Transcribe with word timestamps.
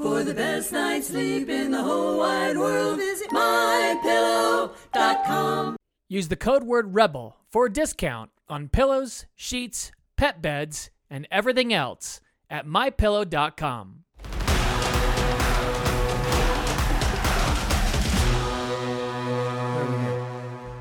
For 0.00 0.24
the 0.24 0.32
best 0.32 0.72
night's 0.72 1.08
sleep 1.08 1.50
in 1.50 1.72
the 1.72 1.82
whole 1.82 2.16
wide 2.16 2.56
world, 2.56 2.96
visit 2.96 3.28
mypillow.com. 3.28 5.76
Use 6.08 6.28
the 6.28 6.36
code 6.36 6.64
word 6.64 6.94
REBEL 6.94 7.36
for 7.50 7.66
a 7.66 7.70
discount 7.70 8.30
on 8.48 8.70
pillows, 8.70 9.26
sheets, 9.36 9.92
pet 10.16 10.40
beds, 10.40 10.88
and 11.10 11.28
everything 11.30 11.74
else 11.74 12.22
at 12.48 12.66
mypillow.com. 12.66 14.04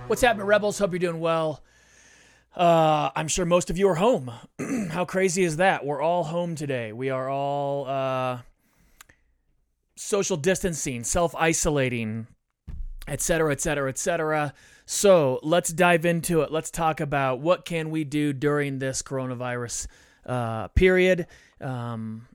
What's 0.08 0.22
happening, 0.22 0.48
Rebels? 0.48 0.80
Hope 0.80 0.94
you're 0.94 1.00
doing 1.00 1.20
well. 1.20 1.62
Uh, 2.56 3.10
I'm 3.18 3.28
sure 3.28 3.46
most 3.46 3.70
of 3.70 3.78
you 3.78 3.90
are 3.90 3.96
home. 3.96 4.32
How 4.92 5.04
crazy 5.04 5.44
is 5.44 5.58
that? 5.58 5.86
We're 5.86 6.02
all 6.02 6.24
home 6.24 6.56
today. 6.56 6.94
We 6.94 7.10
are 7.10 7.30
all 7.30 7.86
uh, 7.86 8.40
social 10.00 10.38
distancing, 10.38 11.04
self 11.04 11.36
isolating, 11.36 12.28
etc., 13.08 13.52
etc., 13.52 13.90
etc. 13.90 14.54
So 14.86 15.40
let's 15.44 15.72
dive 15.72 16.06
into 16.06 16.42
it. 16.42 16.52
Let's 16.52 16.72
talk 16.72 17.00
about 17.00 17.42
what 17.42 17.66
can 17.66 17.92
we 17.92 18.04
do 18.04 18.34
during 18.34 18.80
this 18.80 19.02
coronavirus 19.02 19.88
uh, 20.26 20.70
period. 20.70 21.28
Um, 21.62 22.28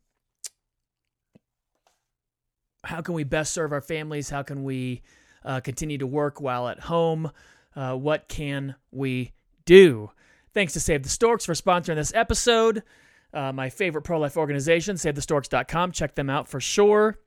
how 2.84 3.00
can 3.00 3.14
we 3.14 3.24
best 3.24 3.52
serve 3.52 3.72
our 3.72 3.80
families? 3.80 4.28
How 4.28 4.42
can 4.42 4.62
we 4.62 5.02
uh, 5.44 5.60
continue 5.60 5.98
to 5.98 6.06
work 6.06 6.40
while 6.40 6.68
at 6.68 6.80
home? 6.80 7.30
Uh, 7.74 7.94
what 7.94 8.28
can 8.28 8.76
we 8.92 9.32
do? 9.64 10.10
Thanks 10.52 10.74
to 10.74 10.80
Save 10.80 11.02
the 11.02 11.08
Storks 11.08 11.46
for 11.46 11.54
sponsoring 11.54 11.96
this 11.96 12.12
episode. 12.14 12.82
Uh, 13.32 13.52
my 13.52 13.70
favorite 13.70 14.02
pro 14.02 14.20
life 14.20 14.36
organization, 14.36 14.94
SaveTheStorks.com. 14.96 15.90
Check 15.92 16.14
them 16.14 16.30
out 16.30 16.46
for 16.46 16.60
sure. 16.60 17.18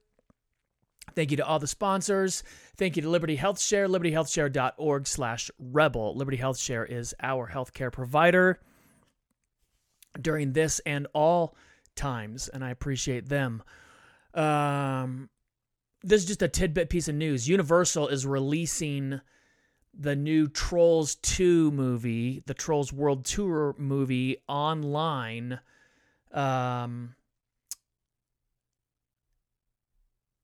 Thank 1.16 1.32
you 1.32 1.38
to 1.38 1.46
all 1.46 1.60
the 1.60 1.68
sponsors. 1.68 2.44
Thank 2.78 2.96
you 2.96 3.02
to 3.02 3.10
Liberty 3.10 3.36
Health 3.36 3.60
Share, 3.60 3.88
libertyhealthshare.org 3.88 5.08
slash 5.08 5.50
rebel. 5.58 6.16
Liberty 6.16 6.38
Health 6.38 6.60
Share 6.60 6.86
is 6.86 7.16
our 7.22 7.50
healthcare 7.50 7.92
provider 7.92 8.60
during 10.22 10.54
this 10.54 10.80
and 10.86 11.08
all 11.14 11.56
times, 11.96 12.48
and 12.48 12.64
I 12.64 12.70
appreciate 12.70 13.30
them. 13.30 13.64
Um, 14.34 15.30
this 16.04 16.22
is 16.22 16.28
just 16.28 16.42
a 16.42 16.48
tidbit 16.48 16.90
piece 16.90 17.08
of 17.08 17.16
news. 17.16 17.50
Universal 17.50 18.10
is 18.10 18.26
releasing 18.26 19.20
the 20.00 20.16
new 20.16 20.48
Trolls 20.48 21.16
2 21.16 21.72
movie, 21.72 22.44
the 22.46 22.54
Trolls 22.54 22.94
World 22.94 23.26
Tour 23.26 23.76
movie 23.78 24.38
online 24.48 25.60
um, 26.32 27.16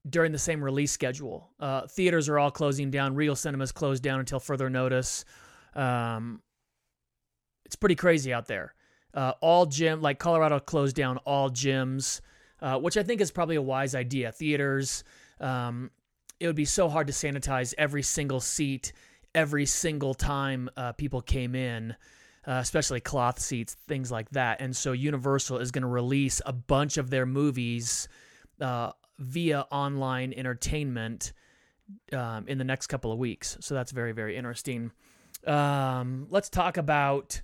during 0.10 0.32
the 0.32 0.40
same 0.40 0.64
release 0.64 0.92
schedule. 0.92 1.50
Uh, 1.60 1.88
theaters 1.88 2.28
are 2.28 2.38
all 2.38 2.52
closing 2.52 2.92
down. 2.92 3.16
Regal 3.16 3.36
Cinemas 3.36 3.72
closed 3.72 4.04
down 4.04 4.20
until 4.20 4.40
further 4.40 4.70
notice. 4.70 5.24
Um, 5.76 6.42
it's 7.66 7.76
pretty 7.76 7.96
crazy 7.96 8.34
out 8.34 8.48
there. 8.48 8.74
Uh, 9.14 9.34
all 9.42 9.66
gym, 9.66 10.02
like 10.02 10.20
Colorado 10.20 10.60
closed 10.60 10.96
down 10.96 11.18
all 11.20 11.50
gyms, 11.50 12.22
uh, 12.62 12.80
which 12.80 12.98
I 12.98 13.04
think 13.04 13.22
is 13.22 13.32
probably 13.32 13.56
a 13.56 13.62
wise 13.62 13.96
idea. 13.96 14.32
Theaters, 14.32 15.04
um, 15.40 15.92
it 16.40 16.48
would 16.48 16.56
be 16.56 16.66
so 16.66 16.90
hard 16.90 17.08
to 17.08 17.14
sanitize 17.14 17.74
every 17.78 18.04
single 18.04 18.40
seat 18.40 18.92
every 19.36 19.66
single 19.66 20.14
time 20.14 20.70
uh, 20.78 20.92
people 20.94 21.22
came 21.22 21.56
in. 21.56 21.96
Uh, 22.46 22.60
especially 22.62 23.00
cloth 23.00 23.40
seats, 23.40 23.78
things 23.88 24.12
like 24.12 24.30
that. 24.32 24.60
And 24.60 24.76
so 24.76 24.92
Universal 24.92 25.60
is 25.60 25.72
going 25.72 25.84
to 25.84 25.88
release 25.88 26.42
a 26.46 26.52
bunch 26.52 26.98
of 26.98 27.10
their 27.10 27.26
movies 27.26 28.10
uh, 28.60 28.92
via 29.20 29.66
online 29.72 30.34
entertainment 30.34 31.34
um, 32.12 32.48
in 32.48 32.58
the 32.58 32.64
next 32.64 32.88
couple 32.88 33.12
of 33.12 33.20
weeks. 33.20 33.58
So 33.62 33.74
that's 33.76 33.92
very, 33.92 34.12
very 34.12 34.36
interesting. 34.36 34.92
Um, 35.46 36.28
let's 36.30 36.50
talk 36.50 36.78
about 36.78 37.42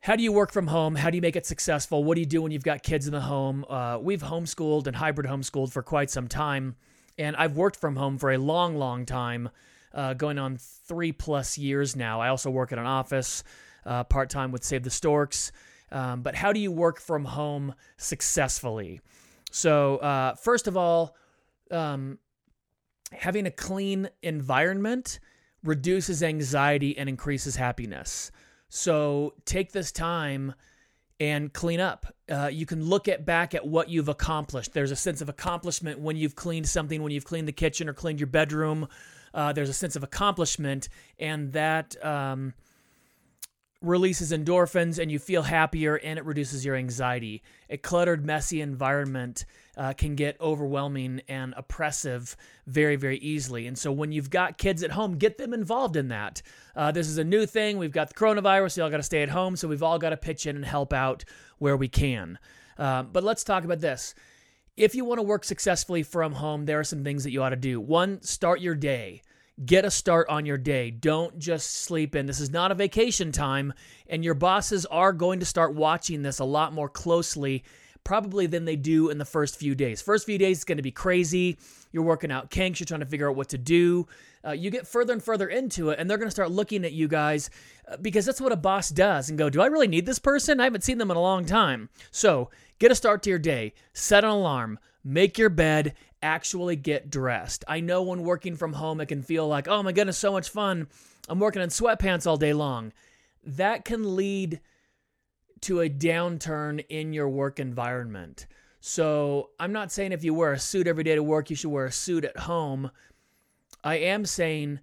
how 0.00 0.14
do 0.14 0.22
you 0.22 0.32
work 0.32 0.52
from 0.52 0.68
home? 0.68 0.94
How 0.94 1.10
do 1.10 1.16
you 1.16 1.22
make 1.22 1.36
it 1.36 1.46
successful? 1.46 2.04
What 2.04 2.14
do 2.14 2.20
you 2.20 2.26
do 2.26 2.42
when 2.42 2.52
you've 2.52 2.62
got 2.62 2.82
kids 2.82 3.06
in 3.06 3.12
the 3.12 3.20
home? 3.20 3.64
Uh, 3.68 3.98
we've 4.00 4.22
homeschooled 4.22 4.86
and 4.86 4.94
hybrid 4.94 5.28
homeschooled 5.28 5.72
for 5.72 5.82
quite 5.82 6.10
some 6.10 6.28
time, 6.28 6.76
and 7.18 7.34
I've 7.34 7.56
worked 7.56 7.76
from 7.76 7.96
home 7.96 8.18
for 8.18 8.30
a 8.30 8.38
long, 8.38 8.76
long 8.76 9.06
time. 9.06 9.48
Uh, 9.92 10.12
going 10.12 10.38
on 10.38 10.58
three 10.58 11.10
plus 11.10 11.56
years 11.56 11.96
now. 11.96 12.20
I 12.20 12.28
also 12.28 12.50
work 12.50 12.70
at 12.70 12.78
an 12.78 12.84
office 12.84 13.42
uh, 13.86 14.04
part 14.04 14.28
time 14.28 14.52
with 14.52 14.62
Save 14.62 14.82
the 14.82 14.90
Storks. 14.90 15.52
Um, 15.90 16.20
but 16.20 16.34
how 16.34 16.52
do 16.52 16.60
you 16.60 16.70
work 16.70 17.00
from 17.00 17.24
home 17.24 17.74
successfully? 17.96 19.00
So, 19.56 19.96
uh, 19.96 20.34
first 20.34 20.66
of 20.66 20.76
all, 20.76 21.16
um, 21.70 22.18
having 23.10 23.46
a 23.46 23.50
clean 23.50 24.10
environment 24.22 25.18
reduces 25.64 26.22
anxiety 26.22 26.98
and 26.98 27.08
increases 27.08 27.56
happiness. 27.56 28.30
So, 28.68 29.32
take 29.46 29.72
this 29.72 29.92
time 29.92 30.52
and 31.18 31.50
clean 31.54 31.80
up. 31.80 32.04
Uh, 32.30 32.50
you 32.52 32.66
can 32.66 32.84
look 32.84 33.08
at 33.08 33.24
back 33.24 33.54
at 33.54 33.66
what 33.66 33.88
you've 33.88 34.10
accomplished. 34.10 34.74
There's 34.74 34.90
a 34.90 34.96
sense 34.96 35.22
of 35.22 35.30
accomplishment 35.30 36.00
when 36.00 36.16
you've 36.16 36.34
cleaned 36.34 36.68
something, 36.68 37.02
when 37.02 37.10
you've 37.10 37.24
cleaned 37.24 37.48
the 37.48 37.52
kitchen 37.52 37.88
or 37.88 37.94
cleaned 37.94 38.20
your 38.20 38.26
bedroom. 38.26 38.86
Uh, 39.32 39.54
there's 39.54 39.70
a 39.70 39.74
sense 39.74 39.96
of 39.96 40.02
accomplishment, 40.02 40.90
and 41.18 41.54
that 41.54 41.96
um, 42.04 42.52
releases 43.82 44.32
endorphins, 44.32 44.98
and 44.98 45.10
you 45.10 45.18
feel 45.18 45.42
happier, 45.42 45.96
and 45.96 46.18
it 46.18 46.24
reduces 46.24 46.64
your 46.64 46.76
anxiety. 46.76 47.42
A 47.70 47.76
cluttered, 47.76 48.24
messy 48.24 48.60
environment 48.60 49.44
uh, 49.76 49.92
can 49.92 50.14
get 50.14 50.40
overwhelming 50.40 51.22
and 51.28 51.54
oppressive 51.56 52.36
very, 52.66 52.96
very 52.96 53.18
easily. 53.18 53.66
And 53.66 53.76
so, 53.78 53.92
when 53.92 54.12
you've 54.12 54.30
got 54.30 54.58
kids 54.58 54.82
at 54.82 54.92
home, 54.92 55.18
get 55.18 55.38
them 55.38 55.52
involved 55.52 55.96
in 55.96 56.08
that. 56.08 56.42
Uh, 56.74 56.90
this 56.90 57.08
is 57.08 57.18
a 57.18 57.24
new 57.24 57.46
thing. 57.46 57.78
We've 57.78 57.92
got 57.92 58.08
the 58.08 58.14
coronavirus. 58.14 58.76
You 58.76 58.82
all 58.84 58.90
got 58.90 58.98
to 58.98 59.02
stay 59.02 59.22
at 59.22 59.28
home, 59.28 59.56
so 59.56 59.68
we've 59.68 59.82
all 59.82 59.98
got 59.98 60.10
to 60.10 60.16
pitch 60.16 60.46
in 60.46 60.56
and 60.56 60.64
help 60.64 60.92
out 60.92 61.24
where 61.58 61.76
we 61.76 61.88
can. 61.88 62.38
Uh, 62.78 63.02
but 63.02 63.24
let's 63.24 63.44
talk 63.44 63.64
about 63.64 63.80
this 63.80 64.14
if 64.76 64.94
you 64.94 65.04
want 65.04 65.18
to 65.18 65.22
work 65.22 65.44
successfully 65.44 66.02
from 66.02 66.32
home, 66.32 66.66
there 66.66 66.78
are 66.78 66.84
some 66.84 67.02
things 67.02 67.24
that 67.24 67.30
you 67.30 67.42
ought 67.42 67.50
to 67.50 67.56
do. 67.56 67.80
One, 67.80 68.20
start 68.22 68.60
your 68.60 68.74
day. 68.74 69.22
Get 69.64 69.86
a 69.86 69.90
start 69.90 70.28
on 70.28 70.44
your 70.44 70.58
day. 70.58 70.90
Don't 70.90 71.38
just 71.38 71.76
sleep 71.76 72.14
in. 72.14 72.26
This 72.26 72.40
is 72.40 72.50
not 72.50 72.72
a 72.72 72.74
vacation 72.74 73.32
time, 73.32 73.72
and 74.06 74.22
your 74.22 74.34
bosses 74.34 74.84
are 74.84 75.14
going 75.14 75.40
to 75.40 75.46
start 75.46 75.74
watching 75.74 76.20
this 76.20 76.40
a 76.40 76.44
lot 76.44 76.74
more 76.74 76.90
closely, 76.90 77.64
probably 78.04 78.46
than 78.46 78.66
they 78.66 78.76
do 78.76 79.08
in 79.08 79.16
the 79.16 79.24
first 79.24 79.56
few 79.56 79.74
days. 79.74 80.02
First 80.02 80.26
few 80.26 80.36
days 80.36 80.58
is 80.58 80.64
going 80.64 80.76
to 80.76 80.82
be 80.82 80.90
crazy. 80.90 81.56
You're 81.90 82.02
working 82.02 82.30
out 82.30 82.50
kinks, 82.50 82.80
you're 82.80 82.86
trying 82.86 83.00
to 83.00 83.06
figure 83.06 83.30
out 83.30 83.36
what 83.36 83.48
to 83.48 83.56
do. 83.56 84.06
Uh, 84.46 84.52
you 84.52 84.70
get 84.70 84.86
further 84.86 85.14
and 85.14 85.22
further 85.22 85.48
into 85.48 85.88
it, 85.88 85.98
and 85.98 86.10
they're 86.10 86.18
going 86.18 86.28
to 86.28 86.32
start 86.32 86.50
looking 86.50 86.84
at 86.84 86.92
you 86.92 87.08
guys 87.08 87.48
uh, 87.90 87.96
because 87.96 88.26
that's 88.26 88.42
what 88.42 88.52
a 88.52 88.56
boss 88.56 88.90
does 88.90 89.30
and 89.30 89.38
go, 89.38 89.48
Do 89.48 89.62
I 89.62 89.66
really 89.66 89.88
need 89.88 90.04
this 90.04 90.18
person? 90.18 90.60
I 90.60 90.64
haven't 90.64 90.84
seen 90.84 90.98
them 90.98 91.10
in 91.10 91.16
a 91.16 91.22
long 91.22 91.46
time. 91.46 91.88
So 92.10 92.50
get 92.78 92.92
a 92.92 92.94
start 92.94 93.22
to 93.22 93.30
your 93.30 93.38
day, 93.38 93.72
set 93.94 94.22
an 94.22 94.28
alarm, 94.28 94.78
make 95.02 95.38
your 95.38 95.48
bed, 95.48 95.94
actually 96.26 96.76
get 96.76 97.08
dressed. 97.08 97.64
I 97.68 97.80
know 97.80 98.02
when 98.02 98.22
working 98.22 98.56
from 98.56 98.72
home, 98.72 99.00
it 99.00 99.06
can 99.06 99.22
feel 99.22 99.46
like, 99.46 99.68
oh 99.68 99.82
my 99.82 99.92
goodness, 99.92 100.18
so 100.18 100.32
much 100.32 100.48
fun. 100.48 100.88
I'm 101.28 101.38
working 101.38 101.62
in 101.62 101.68
sweatpants 101.68 102.26
all 102.26 102.36
day 102.36 102.52
long. 102.52 102.92
That 103.44 103.84
can 103.84 104.16
lead 104.16 104.60
to 105.62 105.80
a 105.80 105.88
downturn 105.88 106.84
in 106.88 107.12
your 107.12 107.28
work 107.28 107.60
environment. 107.60 108.46
So 108.80 109.50
I'm 109.58 109.72
not 109.72 109.92
saying 109.92 110.12
if 110.12 110.24
you 110.24 110.34
wear 110.34 110.52
a 110.52 110.58
suit 110.58 110.86
every 110.86 111.04
day 111.04 111.14
to 111.14 111.22
work, 111.22 111.48
you 111.48 111.56
should 111.56 111.70
wear 111.70 111.86
a 111.86 111.92
suit 111.92 112.24
at 112.24 112.38
home. 112.38 112.90
I 113.82 113.96
am 113.96 114.26
saying 114.26 114.80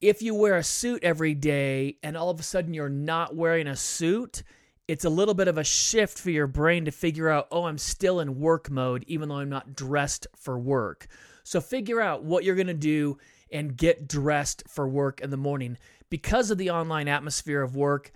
if 0.00 0.22
you 0.22 0.34
wear 0.34 0.56
a 0.56 0.62
suit 0.62 1.02
every 1.02 1.34
day 1.34 1.96
and 2.02 2.16
all 2.16 2.30
of 2.30 2.38
a 2.38 2.42
sudden 2.42 2.74
you're 2.74 2.88
not 2.88 3.34
wearing 3.34 3.66
a 3.66 3.76
suit, 3.76 4.42
it's 4.90 5.04
a 5.04 5.08
little 5.08 5.34
bit 5.34 5.46
of 5.46 5.56
a 5.56 5.62
shift 5.62 6.18
for 6.18 6.30
your 6.30 6.48
brain 6.48 6.84
to 6.86 6.90
figure 6.90 7.28
out, 7.28 7.46
oh, 7.52 7.62
I'm 7.62 7.78
still 7.78 8.18
in 8.18 8.40
work 8.40 8.68
mode, 8.68 9.04
even 9.06 9.28
though 9.28 9.36
I'm 9.36 9.48
not 9.48 9.76
dressed 9.76 10.26
for 10.34 10.58
work. 10.58 11.06
So 11.44 11.60
figure 11.60 12.00
out 12.00 12.24
what 12.24 12.42
you're 12.42 12.56
going 12.56 12.66
to 12.66 12.74
do 12.74 13.16
and 13.52 13.76
get 13.76 14.08
dressed 14.08 14.64
for 14.66 14.88
work 14.88 15.20
in 15.20 15.30
the 15.30 15.36
morning. 15.36 15.78
Because 16.08 16.50
of 16.50 16.58
the 16.58 16.70
online 16.70 17.06
atmosphere 17.06 17.62
of 17.62 17.76
work, 17.76 18.10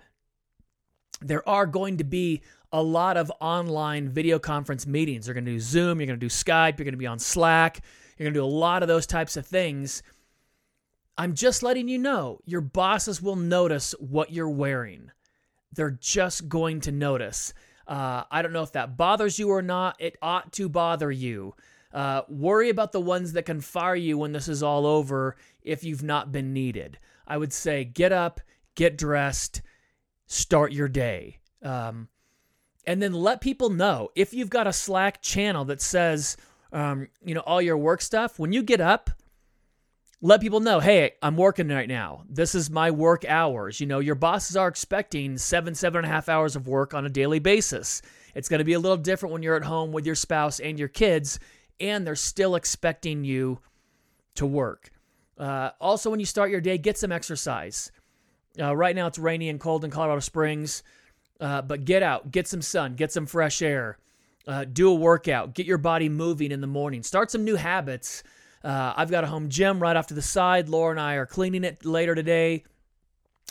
there 1.21 1.47
are 1.47 1.65
going 1.65 1.95
to 1.99 2.03
be 2.03 2.41
a 2.73 2.83
lot 2.83 3.15
of 3.15 3.31
online 3.39 4.09
video 4.09 4.37
conference 4.37 4.85
meetings. 4.85 5.27
You're 5.27 5.33
going 5.33 5.45
to 5.45 5.51
do 5.51 5.61
Zoom, 5.61 6.01
you're 6.01 6.07
going 6.07 6.19
to 6.19 6.25
do 6.25 6.29
Skype, 6.29 6.77
you're 6.77 6.83
going 6.83 6.91
to 6.91 6.97
be 6.97 7.07
on 7.07 7.19
Slack, 7.19 7.79
you're 8.17 8.25
going 8.25 8.33
to 8.33 8.39
do 8.41 8.45
a 8.45 8.47
lot 8.47 8.81
of 8.81 8.89
those 8.89 9.07
types 9.07 9.37
of 9.37 9.47
things. 9.47 10.03
I'm 11.17 11.35
just 11.35 11.63
letting 11.63 11.87
you 11.87 11.99
know 11.99 12.39
your 12.43 12.59
bosses 12.59 13.21
will 13.21 13.37
notice 13.37 13.95
what 13.97 14.33
you're 14.33 14.49
wearing 14.49 15.11
they're 15.75 15.97
just 15.99 16.49
going 16.49 16.81
to 16.81 16.91
notice. 16.91 17.53
Uh, 17.87 18.23
I 18.31 18.41
don't 18.41 18.53
know 18.53 18.63
if 18.63 18.71
that 18.73 18.97
bothers 18.97 19.37
you 19.37 19.49
or 19.49 19.61
not. 19.61 19.95
It 19.99 20.17
ought 20.21 20.51
to 20.53 20.69
bother 20.69 21.11
you. 21.11 21.55
Uh, 21.93 22.23
worry 22.27 22.69
about 22.69 22.91
the 22.91 22.99
ones 22.99 23.33
that 23.33 23.45
can 23.45 23.61
fire 23.61 23.95
you 23.95 24.17
when 24.17 24.33
this 24.33 24.47
is 24.47 24.63
all 24.63 24.85
over 24.85 25.37
if 25.61 25.83
you've 25.83 26.03
not 26.03 26.31
been 26.31 26.51
needed. 26.51 26.99
I 27.27 27.37
would 27.37 27.53
say 27.53 27.85
get 27.85 28.11
up, 28.11 28.41
get 28.75 28.97
dressed, 28.97 29.61
start 30.25 30.71
your 30.71 30.87
day. 30.87 31.39
Um, 31.63 32.09
and 32.85 33.01
then 33.01 33.13
let 33.13 33.41
people 33.41 33.69
know 33.69 34.09
if 34.15 34.33
you've 34.33 34.49
got 34.49 34.67
a 34.67 34.73
Slack 34.73 35.21
channel 35.21 35.65
that 35.65 35.81
says, 35.81 36.37
um, 36.71 37.07
you 37.23 37.33
know, 37.33 37.41
all 37.41 37.61
your 37.61 37.77
work 37.77 38.01
stuff. 38.01 38.37
When 38.37 38.51
you 38.51 38.61
get 38.61 38.81
up, 38.81 39.09
let 40.21 40.41
people 40.41 40.59
know, 40.59 40.79
hey, 40.79 41.11
I'm 41.21 41.37
working 41.37 41.67
right 41.67 41.87
now. 41.87 42.23
This 42.29 42.55
is 42.55 42.69
my 42.69 42.91
work 42.91 43.25
hours. 43.25 43.79
You 43.79 43.87
know, 43.87 43.99
your 43.99 44.15
bosses 44.15 44.55
are 44.55 44.67
expecting 44.67 45.37
seven, 45.37 45.75
seven 45.75 45.99
and 45.99 46.05
a 46.05 46.09
half 46.09 46.29
hours 46.29 46.55
of 46.55 46.67
work 46.67 46.93
on 46.93 47.05
a 47.05 47.09
daily 47.09 47.39
basis. 47.39 48.01
It's 48.33 48.49
going 48.49 48.59
to 48.59 48.65
be 48.65 48.73
a 48.73 48.79
little 48.79 48.97
different 48.97 49.33
when 49.33 49.43
you're 49.43 49.55
at 49.55 49.63
home 49.63 49.91
with 49.91 50.05
your 50.05 50.15
spouse 50.15 50.59
and 50.59 50.79
your 50.79 50.87
kids, 50.87 51.39
and 51.79 52.05
they're 52.05 52.15
still 52.15 52.55
expecting 52.55 53.23
you 53.23 53.59
to 54.35 54.45
work. 54.45 54.91
Uh, 55.37 55.71
also, 55.81 56.09
when 56.09 56.19
you 56.19 56.25
start 56.25 56.49
your 56.49 56.61
day, 56.61 56.77
get 56.77 56.97
some 56.97 57.11
exercise. 57.11 57.91
Uh, 58.59 58.75
right 58.75 58.95
now, 58.95 59.07
it's 59.07 59.19
rainy 59.19 59.49
and 59.49 59.59
cold 59.59 59.83
in 59.83 59.91
Colorado 59.91 60.21
Springs, 60.21 60.81
uh, 61.41 61.61
but 61.61 61.83
get 61.83 62.01
out, 62.01 62.31
get 62.31 62.47
some 62.47 62.61
sun, 62.61 62.95
get 62.95 63.11
some 63.11 63.25
fresh 63.25 63.61
air, 63.61 63.97
uh, 64.47 64.63
do 64.63 64.89
a 64.89 64.93
workout, 64.93 65.53
get 65.53 65.65
your 65.65 65.77
body 65.77 66.07
moving 66.07 66.51
in 66.51 66.61
the 66.61 66.67
morning, 66.67 67.03
start 67.03 67.31
some 67.31 67.43
new 67.43 67.55
habits. 67.55 68.23
Uh, 68.65 68.95
I've 68.97 69.11
got 69.11 69.23
a 69.23 69.27
home 69.27 69.49
gym 69.49 69.79
right 69.79 69.95
off 69.95 70.07
to 70.07 70.15
the 70.15 70.23
side. 70.23 70.69
Laura 70.69 70.89
and 70.89 70.99
I 70.99 71.15
are 71.15 71.27
cleaning 71.27 71.63
it 71.63 71.85
later 71.85 72.15
today. 72.15 72.63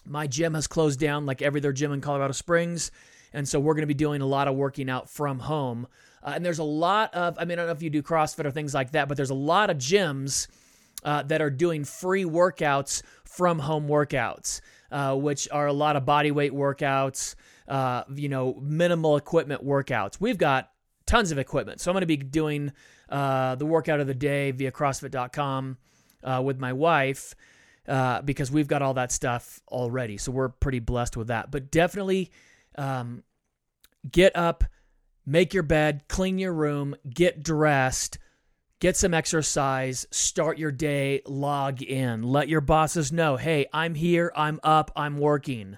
My 0.04 0.26
gym 0.26 0.54
has 0.54 0.66
closed 0.66 0.98
down 0.98 1.24
like 1.24 1.40
every 1.40 1.60
other 1.60 1.72
gym 1.72 1.92
in 1.92 2.00
Colorado 2.00 2.32
Springs. 2.32 2.90
And 3.32 3.48
so 3.48 3.60
we're 3.60 3.74
going 3.74 3.84
to 3.84 3.86
be 3.86 3.94
doing 3.94 4.22
a 4.22 4.26
lot 4.26 4.48
of 4.48 4.56
working 4.56 4.90
out 4.90 5.08
from 5.08 5.38
home. 5.38 5.86
Uh, 6.20 6.32
and 6.34 6.44
there's 6.44 6.58
a 6.58 6.64
lot 6.64 7.14
of, 7.14 7.36
I 7.38 7.44
mean, 7.44 7.52
I 7.52 7.62
don't 7.62 7.66
know 7.66 7.72
if 7.72 7.82
you 7.82 7.90
do 7.90 8.02
CrossFit 8.02 8.44
or 8.44 8.50
things 8.50 8.74
like 8.74 8.90
that, 8.90 9.06
but 9.06 9.16
there's 9.16 9.30
a 9.30 9.34
lot 9.34 9.70
of 9.70 9.76
gyms 9.76 10.48
uh, 11.04 11.22
that 11.22 11.40
are 11.40 11.50
doing 11.50 11.84
free 11.84 12.24
workouts 12.24 13.02
from 13.24 13.60
home 13.60 13.86
workouts, 13.86 14.62
uh, 14.90 15.14
which 15.14 15.48
are 15.52 15.68
a 15.68 15.72
lot 15.72 15.94
of 15.94 16.04
body 16.04 16.32
weight 16.32 16.52
workouts, 16.52 17.36
uh, 17.68 18.02
you 18.12 18.28
know, 18.28 18.54
minimal 18.60 19.16
equipment 19.16 19.64
workouts. 19.64 20.20
We've 20.20 20.38
got 20.38 20.70
tons 21.06 21.30
of 21.30 21.38
equipment. 21.38 21.80
So 21.80 21.90
I'm 21.90 21.94
going 21.94 22.02
to 22.02 22.06
be 22.06 22.16
doing 22.16 22.72
uh, 23.08 23.54
the 23.56 23.66
workout 23.66 24.00
of 24.00 24.06
the 24.06 24.14
day 24.14 24.50
via 24.50 24.72
CrossFit.com 24.72 25.78
uh, 26.22 26.42
with 26.44 26.58
my 26.58 26.72
wife. 26.72 27.34
Uh, 27.86 28.22
because 28.22 28.50
we've 28.50 28.66
got 28.66 28.80
all 28.80 28.94
that 28.94 29.12
stuff 29.12 29.60
already. 29.68 30.16
So 30.16 30.32
we're 30.32 30.48
pretty 30.48 30.78
blessed 30.78 31.18
with 31.18 31.26
that. 31.26 31.50
But 31.50 31.70
definitely 31.70 32.30
um, 32.78 33.22
get 34.10 34.34
up, 34.34 34.64
make 35.26 35.52
your 35.52 35.64
bed, 35.64 36.04
clean 36.08 36.38
your 36.38 36.54
room, 36.54 36.96
get 37.06 37.42
dressed, 37.42 38.18
get 38.80 38.96
some 38.96 39.12
exercise, 39.12 40.06
start 40.10 40.56
your 40.56 40.72
day, 40.72 41.20
log 41.26 41.82
in. 41.82 42.22
Let 42.22 42.48
your 42.48 42.62
bosses 42.62 43.12
know 43.12 43.36
hey, 43.36 43.66
I'm 43.70 43.94
here, 43.94 44.32
I'm 44.34 44.60
up, 44.62 44.90
I'm 44.96 45.18
working. 45.18 45.76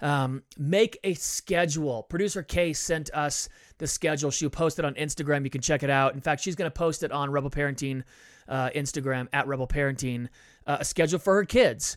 Um, 0.00 0.42
make 0.58 0.98
a 1.02 1.14
schedule. 1.14 2.02
Producer 2.04 2.42
Kay 2.42 2.74
sent 2.74 3.10
us 3.14 3.48
the 3.78 3.86
schedule. 3.86 4.30
She 4.30 4.48
posted 4.48 4.84
on 4.84 4.94
Instagram. 4.94 5.44
You 5.44 5.50
can 5.50 5.60
check 5.60 5.82
it 5.82 5.90
out. 5.90 6.14
In 6.14 6.20
fact, 6.20 6.42
she's 6.42 6.56
going 6.56 6.70
to 6.70 6.74
post 6.74 7.02
it 7.02 7.12
on 7.12 7.30
Rebel 7.30 7.50
Parenting 7.50 8.02
uh, 8.48 8.70
Instagram 8.70 9.28
at 9.32 9.46
Rebel 9.46 9.66
Parenting, 9.66 10.28
uh, 10.66 10.78
a 10.80 10.84
schedule 10.84 11.18
for 11.18 11.34
her 11.34 11.44
kids. 11.44 11.96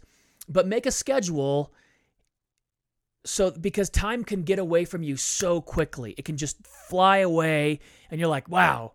But 0.50 0.68
make 0.68 0.86
a 0.86 0.92
schedule 0.92 1.74
so 3.26 3.52
because 3.52 3.90
time 3.90 4.24
can 4.24 4.44
get 4.44 4.58
away 4.58 4.86
from 4.86 5.04
you 5.04 5.18
so 5.18 5.60
quickly. 5.60 6.16
It 6.18 6.26
can 6.26 6.38
just 6.38 6.66
fly 6.66 7.18
away, 7.18 7.80
and 8.10 8.20
you're 8.20 8.30
like, 8.30 8.50
wow, 8.50 8.94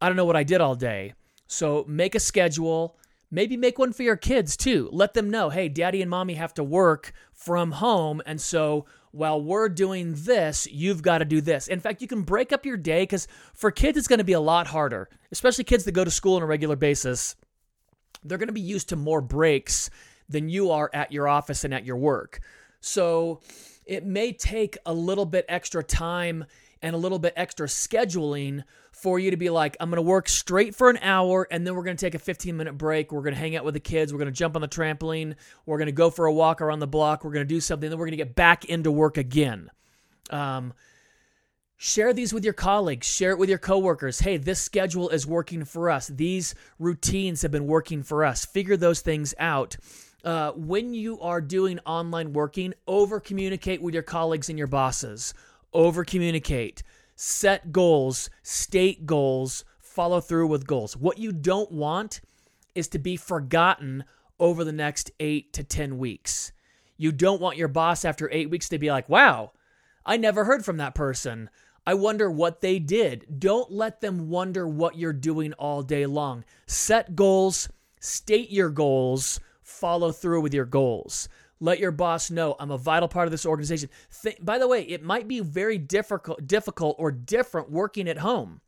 I 0.00 0.06
don't 0.08 0.16
know 0.16 0.24
what 0.24 0.36
I 0.36 0.44
did 0.44 0.60
all 0.60 0.76
day. 0.76 1.14
So 1.48 1.84
make 1.88 2.14
a 2.14 2.20
schedule. 2.20 2.96
Maybe 3.30 3.56
make 3.56 3.78
one 3.78 3.92
for 3.92 4.02
your 4.02 4.16
kids 4.16 4.56
too. 4.56 4.88
Let 4.92 5.14
them 5.14 5.30
know, 5.30 5.50
hey, 5.50 5.68
daddy 5.68 6.02
and 6.02 6.10
mommy 6.10 6.34
have 6.34 6.54
to 6.54 6.64
work 6.64 7.12
from 7.32 7.72
home. 7.72 8.22
And 8.26 8.40
so 8.40 8.86
while 9.12 9.40
we're 9.40 9.68
doing 9.68 10.14
this, 10.16 10.66
you've 10.70 11.02
got 11.02 11.18
to 11.18 11.24
do 11.24 11.40
this. 11.40 11.68
In 11.68 11.80
fact, 11.80 12.02
you 12.02 12.08
can 12.08 12.22
break 12.22 12.50
up 12.52 12.66
your 12.66 12.78
day 12.78 13.02
because 13.02 13.28
for 13.54 13.70
kids, 13.70 13.96
it's 13.96 14.08
going 14.08 14.18
to 14.18 14.24
be 14.24 14.32
a 14.32 14.40
lot 14.40 14.66
harder, 14.66 15.08
especially 15.30 15.64
kids 15.64 15.84
that 15.84 15.92
go 15.92 16.04
to 16.04 16.10
school 16.10 16.36
on 16.36 16.42
a 16.42 16.46
regular 16.46 16.76
basis. 16.76 17.36
They're 18.24 18.38
going 18.38 18.48
to 18.48 18.54
be 18.54 18.60
used 18.60 18.88
to 18.88 18.96
more 18.96 19.20
breaks 19.20 19.90
than 20.28 20.48
you 20.48 20.70
are 20.70 20.90
at 20.94 21.12
your 21.12 21.28
office 21.28 21.64
and 21.64 21.74
at 21.74 21.84
your 21.84 21.96
work. 21.96 22.40
So 22.80 23.40
it 23.84 24.06
may 24.06 24.32
take 24.32 24.78
a 24.86 24.94
little 24.94 25.26
bit 25.26 25.44
extra 25.48 25.84
time 25.84 26.46
and 26.80 26.94
a 26.94 26.98
little 26.98 27.18
bit 27.18 27.34
extra 27.36 27.66
scheduling 27.66 28.64
for 29.02 29.18
you 29.18 29.32
to 29.32 29.36
be 29.36 29.50
like, 29.50 29.76
I'm 29.80 29.90
going 29.90 29.96
to 29.96 30.02
work 30.02 30.28
straight 30.28 30.76
for 30.76 30.88
an 30.88 30.98
hour 31.02 31.48
and 31.50 31.66
then 31.66 31.74
we're 31.74 31.82
going 31.82 31.96
to 31.96 32.06
take 32.06 32.14
a 32.14 32.20
15 32.20 32.56
minute 32.56 32.78
break. 32.78 33.10
We're 33.10 33.22
going 33.22 33.34
to 33.34 33.40
hang 33.40 33.56
out 33.56 33.64
with 33.64 33.74
the 33.74 33.80
kids. 33.80 34.12
We're 34.12 34.20
going 34.20 34.32
to 34.32 34.38
jump 34.38 34.54
on 34.54 34.62
the 34.62 34.68
trampoline. 34.68 35.34
We're 35.66 35.78
going 35.78 35.86
to 35.86 35.92
go 35.92 36.08
for 36.08 36.26
a 36.26 36.32
walk 36.32 36.60
around 36.60 36.78
the 36.78 36.86
block. 36.86 37.24
We're 37.24 37.32
going 37.32 37.46
to 37.46 37.54
do 37.54 37.60
something. 37.60 37.90
Then 37.90 37.98
we're 37.98 38.06
going 38.06 38.12
to 38.12 38.24
get 38.24 38.36
back 38.36 38.64
into 38.66 38.92
work 38.92 39.18
again. 39.18 39.70
Um, 40.30 40.72
share 41.76 42.12
these 42.12 42.32
with 42.32 42.44
your 42.44 42.54
colleagues. 42.54 43.08
Share 43.08 43.32
it 43.32 43.38
with 43.38 43.48
your 43.48 43.58
coworkers. 43.58 44.20
Hey, 44.20 44.36
this 44.36 44.60
schedule 44.60 45.08
is 45.08 45.26
working 45.26 45.64
for 45.64 45.90
us. 45.90 46.06
These 46.06 46.54
routines 46.78 47.42
have 47.42 47.50
been 47.50 47.66
working 47.66 48.04
for 48.04 48.24
us. 48.24 48.44
Figure 48.44 48.76
those 48.76 49.00
things 49.00 49.34
out 49.36 49.76
uh, 50.24 50.52
when 50.52 50.94
you 50.94 51.20
are 51.20 51.40
doing 51.40 51.80
online 51.80 52.32
working, 52.32 52.74
over 52.86 53.18
communicate 53.18 53.82
with 53.82 53.94
your 53.94 54.02
colleagues 54.04 54.48
and 54.48 54.58
your 54.58 54.68
bosses. 54.68 55.34
Over 55.72 56.04
communicate. 56.04 56.82
Set 57.24 57.70
goals, 57.70 58.30
state 58.42 59.06
goals, 59.06 59.64
follow 59.78 60.20
through 60.20 60.48
with 60.48 60.66
goals. 60.66 60.96
What 60.96 61.18
you 61.18 61.30
don't 61.30 61.70
want 61.70 62.20
is 62.74 62.88
to 62.88 62.98
be 62.98 63.16
forgotten 63.16 64.02
over 64.40 64.64
the 64.64 64.72
next 64.72 65.12
eight 65.20 65.52
to 65.52 65.62
10 65.62 65.98
weeks. 65.98 66.50
You 66.96 67.12
don't 67.12 67.40
want 67.40 67.56
your 67.56 67.68
boss 67.68 68.04
after 68.04 68.28
eight 68.32 68.50
weeks 68.50 68.68
to 68.70 68.78
be 68.80 68.90
like, 68.90 69.08
wow, 69.08 69.52
I 70.04 70.16
never 70.16 70.44
heard 70.44 70.64
from 70.64 70.78
that 70.78 70.96
person. 70.96 71.48
I 71.86 71.94
wonder 71.94 72.28
what 72.28 72.60
they 72.60 72.80
did. 72.80 73.38
Don't 73.38 73.70
let 73.70 74.00
them 74.00 74.28
wonder 74.28 74.66
what 74.66 74.98
you're 74.98 75.12
doing 75.12 75.52
all 75.52 75.84
day 75.84 76.06
long. 76.06 76.44
Set 76.66 77.14
goals, 77.14 77.68
state 78.00 78.50
your 78.50 78.70
goals, 78.70 79.38
follow 79.62 80.10
through 80.10 80.40
with 80.40 80.54
your 80.54 80.64
goals. 80.64 81.28
Let 81.62 81.78
your 81.78 81.92
boss 81.92 82.28
know 82.28 82.56
I'm 82.58 82.72
a 82.72 82.76
vital 82.76 83.06
part 83.06 83.28
of 83.28 83.30
this 83.30 83.46
organization. 83.46 83.88
Th- 84.20 84.36
by 84.42 84.58
the 84.58 84.66
way, 84.66 84.82
it 84.82 85.04
might 85.04 85.28
be 85.28 85.38
very 85.38 85.78
difficult, 85.78 86.44
difficult 86.44 86.96
or 86.98 87.12
different 87.12 87.70
working 87.70 88.08
at 88.08 88.18
home. 88.18 88.60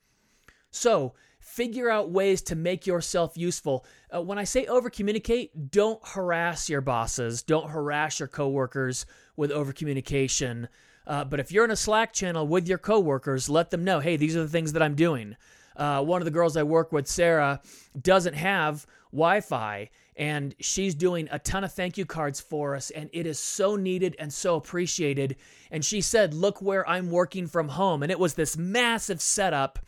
So 0.70 1.14
figure 1.40 1.90
out 1.90 2.12
ways 2.12 2.40
to 2.42 2.54
make 2.54 2.86
yourself 2.86 3.36
useful. 3.36 3.84
Uh, 4.14 4.22
when 4.22 4.38
I 4.38 4.44
say 4.44 4.66
over 4.66 4.90
communicate, 4.90 5.72
don't 5.72 6.00
harass 6.06 6.70
your 6.70 6.82
bosses, 6.82 7.42
don't 7.42 7.68
harass 7.68 8.20
your 8.20 8.28
coworkers 8.28 9.06
with 9.36 9.50
over 9.50 9.72
communication. 9.72 10.68
Uh, 11.04 11.24
but 11.24 11.40
if 11.40 11.50
you're 11.50 11.64
in 11.64 11.72
a 11.72 11.76
Slack 11.76 12.12
channel 12.12 12.46
with 12.46 12.68
your 12.68 12.78
coworkers, 12.78 13.48
let 13.48 13.70
them 13.70 13.82
know, 13.82 13.98
hey, 13.98 14.16
these 14.16 14.36
are 14.36 14.42
the 14.42 14.48
things 14.48 14.72
that 14.72 14.82
I'm 14.82 14.94
doing. 14.94 15.34
Uh, 15.76 16.00
one 16.04 16.20
of 16.20 16.26
the 16.26 16.30
girls 16.30 16.56
I 16.56 16.62
work 16.62 16.92
with, 16.92 17.08
Sarah, 17.08 17.60
doesn't 18.00 18.34
have 18.34 18.86
Wi 19.10 19.40
Fi 19.40 19.90
and 20.16 20.54
she's 20.60 20.94
doing 20.94 21.28
a 21.30 21.38
ton 21.38 21.64
of 21.64 21.72
thank 21.72 21.98
you 21.98 22.06
cards 22.06 22.40
for 22.40 22.76
us 22.76 22.90
and 22.90 23.10
it 23.12 23.26
is 23.26 23.38
so 23.38 23.76
needed 23.76 24.14
and 24.18 24.32
so 24.32 24.56
appreciated. 24.56 25.36
And 25.70 25.84
she 25.84 26.00
said 26.00 26.34
look 26.34 26.62
where 26.62 26.88
i'm 26.88 27.10
working 27.10 27.46
from 27.46 27.68
home. 27.68 28.02
And 28.02 28.12
it 28.12 28.18
was 28.18 28.34
this 28.34 28.56
massive 28.56 29.20
setup 29.20 29.78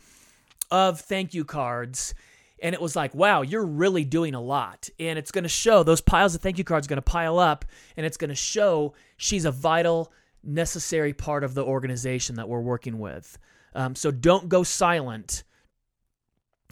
of 0.69 0.99
thank 0.99 1.33
you 1.33 1.45
cards. 1.45 2.13
And 2.61 2.73
it 2.73 2.81
was 2.81 2.95
like 2.95 3.15
wow 3.15 3.41
you're 3.41 3.65
really 3.65 4.03
doing 4.03 4.35
a 4.35 4.41
lot. 4.41 4.89
And 4.99 5.17
it's 5.17 5.31
going 5.31 5.43
to 5.43 5.49
show 5.49 5.83
those 5.83 6.01
piles 6.01 6.35
of 6.35 6.41
thank 6.41 6.57
you 6.57 6.63
cards 6.63 6.87
going 6.87 6.97
to 6.97 7.01
pile 7.01 7.39
up 7.39 7.63
and 7.95 8.05
it's 8.05 8.17
going 8.17 8.29
to 8.29 8.35
show 8.35 8.93
she's 9.15 9.45
a 9.45 9.51
vital 9.51 10.11
necessary 10.43 11.13
part 11.13 11.43
of 11.43 11.53
the 11.53 11.63
organization 11.63 12.35
that 12.35 12.49
we're 12.49 12.61
working 12.61 12.99
with. 12.99 13.37
Um, 13.73 13.95
so 13.95 14.11
don't 14.11 14.49
go 14.49 14.63
silent. 14.63 15.43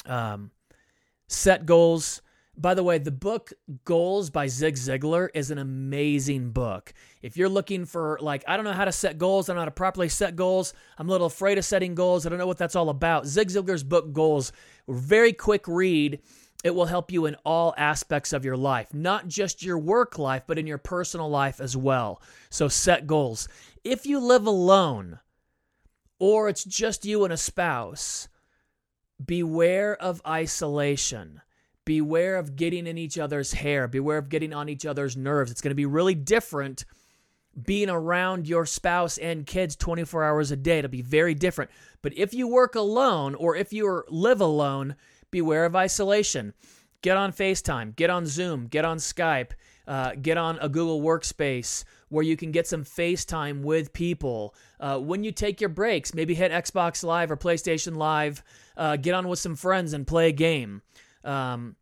Um, 0.06 0.52
set 1.28 1.66
goals 1.66 2.22
by 2.58 2.74
the 2.74 2.84
way, 2.84 2.98
the 2.98 3.12
book 3.12 3.54
Goals 3.84 4.30
by 4.30 4.48
Zig 4.48 4.76
Ziglar 4.76 5.30
is 5.34 5.52
an 5.52 5.58
amazing 5.58 6.52
book. 6.52 6.94
If 7.22 7.38
you're 7.38 7.50
looking 7.50 7.86
for, 7.86 8.18
like, 8.22 8.44
I 8.48 8.56
don't 8.56 8.66
know 8.66 8.74
how 8.74 8.86
to 8.86 8.92
set 8.92 9.18
goals, 9.18 9.50
I 9.50 9.54
don't 9.54 9.58
know 9.58 9.62
how 9.62 9.66
to 9.66 9.72
properly 9.72 10.10
set 10.10 10.36
goals, 10.36 10.74
I'm 10.98 11.08
a 11.08 11.12
little 11.12 11.28
afraid 11.28 11.58
of 11.58 11.66
setting 11.66 11.96
goals, 11.96 12.26
I 12.26 12.30
don't 12.30 12.40
know 12.40 12.48
what 12.48 12.58
that's 12.58 12.76
all 12.76 12.90
about. 12.90 13.26
Zig 13.26 13.50
Ziglar's 13.50 13.84
book 13.84 14.14
Goals, 14.14 14.52
very 14.88 15.34
quick 15.34 15.68
read. 15.68 16.20
It 16.64 16.74
will 16.74 16.86
help 16.86 17.12
you 17.12 17.28
in 17.28 17.36
all 17.46 17.76
aspects 17.78 18.34
of 18.34 18.44
your 18.44 18.58
life, 18.58 18.94
not 18.94 19.28
just 19.28 19.62
your 19.62 19.78
work 19.78 20.18
life, 20.18 20.44
but 20.48 20.58
in 20.58 20.66
your 20.66 20.80
personal 20.80 21.30
life 21.30 21.60
as 21.60 21.78
well. 21.78 22.22
So 22.50 22.68
set 22.68 23.06
goals. 23.06 23.48
If 23.84 24.08
you 24.08 24.20
live 24.20 24.48
alone, 24.48 25.20
or 26.18 26.50
it's 26.50 26.64
just 26.64 27.06
you 27.06 27.24
and 27.24 27.32
a 27.32 27.38
spouse, 27.38 28.30
beware 29.24 29.96
of 29.96 30.22
isolation 30.26 31.42
beware 31.86 32.36
of 32.36 32.56
getting 32.56 32.88
in 32.88 32.98
each 32.98 33.18
other's 33.18 33.54
hair, 33.54 33.88
beware 33.88 34.18
of 34.18 34.30
getting 34.30 34.54
on 34.54 34.68
each 34.70 34.86
other's 34.86 35.16
nerves. 35.16 35.52
It's 35.52 35.62
going 35.62 35.72
to 35.72 35.76
be 35.76 35.86
really 35.86 36.16
different 36.16 36.86
being 37.64 37.90
around 37.90 38.48
your 38.48 38.66
spouse 38.66 39.18
and 39.18 39.46
kids 39.46 39.76
24 39.76 40.24
hours 40.24 40.52
a 40.52 40.58
day. 40.58 40.80
It'll 40.80 40.92
be 40.92 41.02
very 41.02 41.34
different. 41.34 41.72
But 42.02 42.18
if 42.18 42.34
you 42.34 42.48
work 42.48 42.76
alone 42.76 43.36
or 43.36 43.56
if 43.56 43.72
you 43.72 44.04
live 44.10 44.42
alone, 44.42 44.96
beware 45.32 45.66
of 45.66 45.76
isolation. 45.76 46.54
Get 47.02 47.18
on 47.18 47.32
FaceTime, 47.32 47.96
get 47.96 48.10
on 48.10 48.26
Zoom, 48.26 48.68
get 48.68 48.84
on 48.84 48.98
Skype. 48.98 49.52
Uh, 49.88 50.14
get 50.20 50.36
on 50.36 50.58
a 50.62 50.70
Google 50.70 51.00
Workspace 51.02 51.84
where 52.10 52.24
you 52.24 52.36
can 52.36 52.52
get 52.52 52.66
some 52.66 52.84
FaceTime 52.84 53.62
with 53.62 53.94
people. 53.94 54.56
Uh, 54.80 54.98
when 54.98 55.24
you 55.24 55.32
take 55.32 55.62
your 55.62 55.70
breaks, 55.70 56.14
maybe 56.14 56.34
hit 56.34 56.52
Xbox 56.52 57.04
Live 57.04 57.30
or 57.30 57.38
PlayStation 57.38 57.96
Live. 57.96 58.44
Uh, 58.76 58.96
get 58.96 59.14
on 59.14 59.28
with 59.28 59.38
some 59.38 59.56
friends 59.56 59.94
and 59.94 60.08
play 60.08 60.30
a 60.30 60.32
game. 60.32 60.82
Um, 61.26 61.76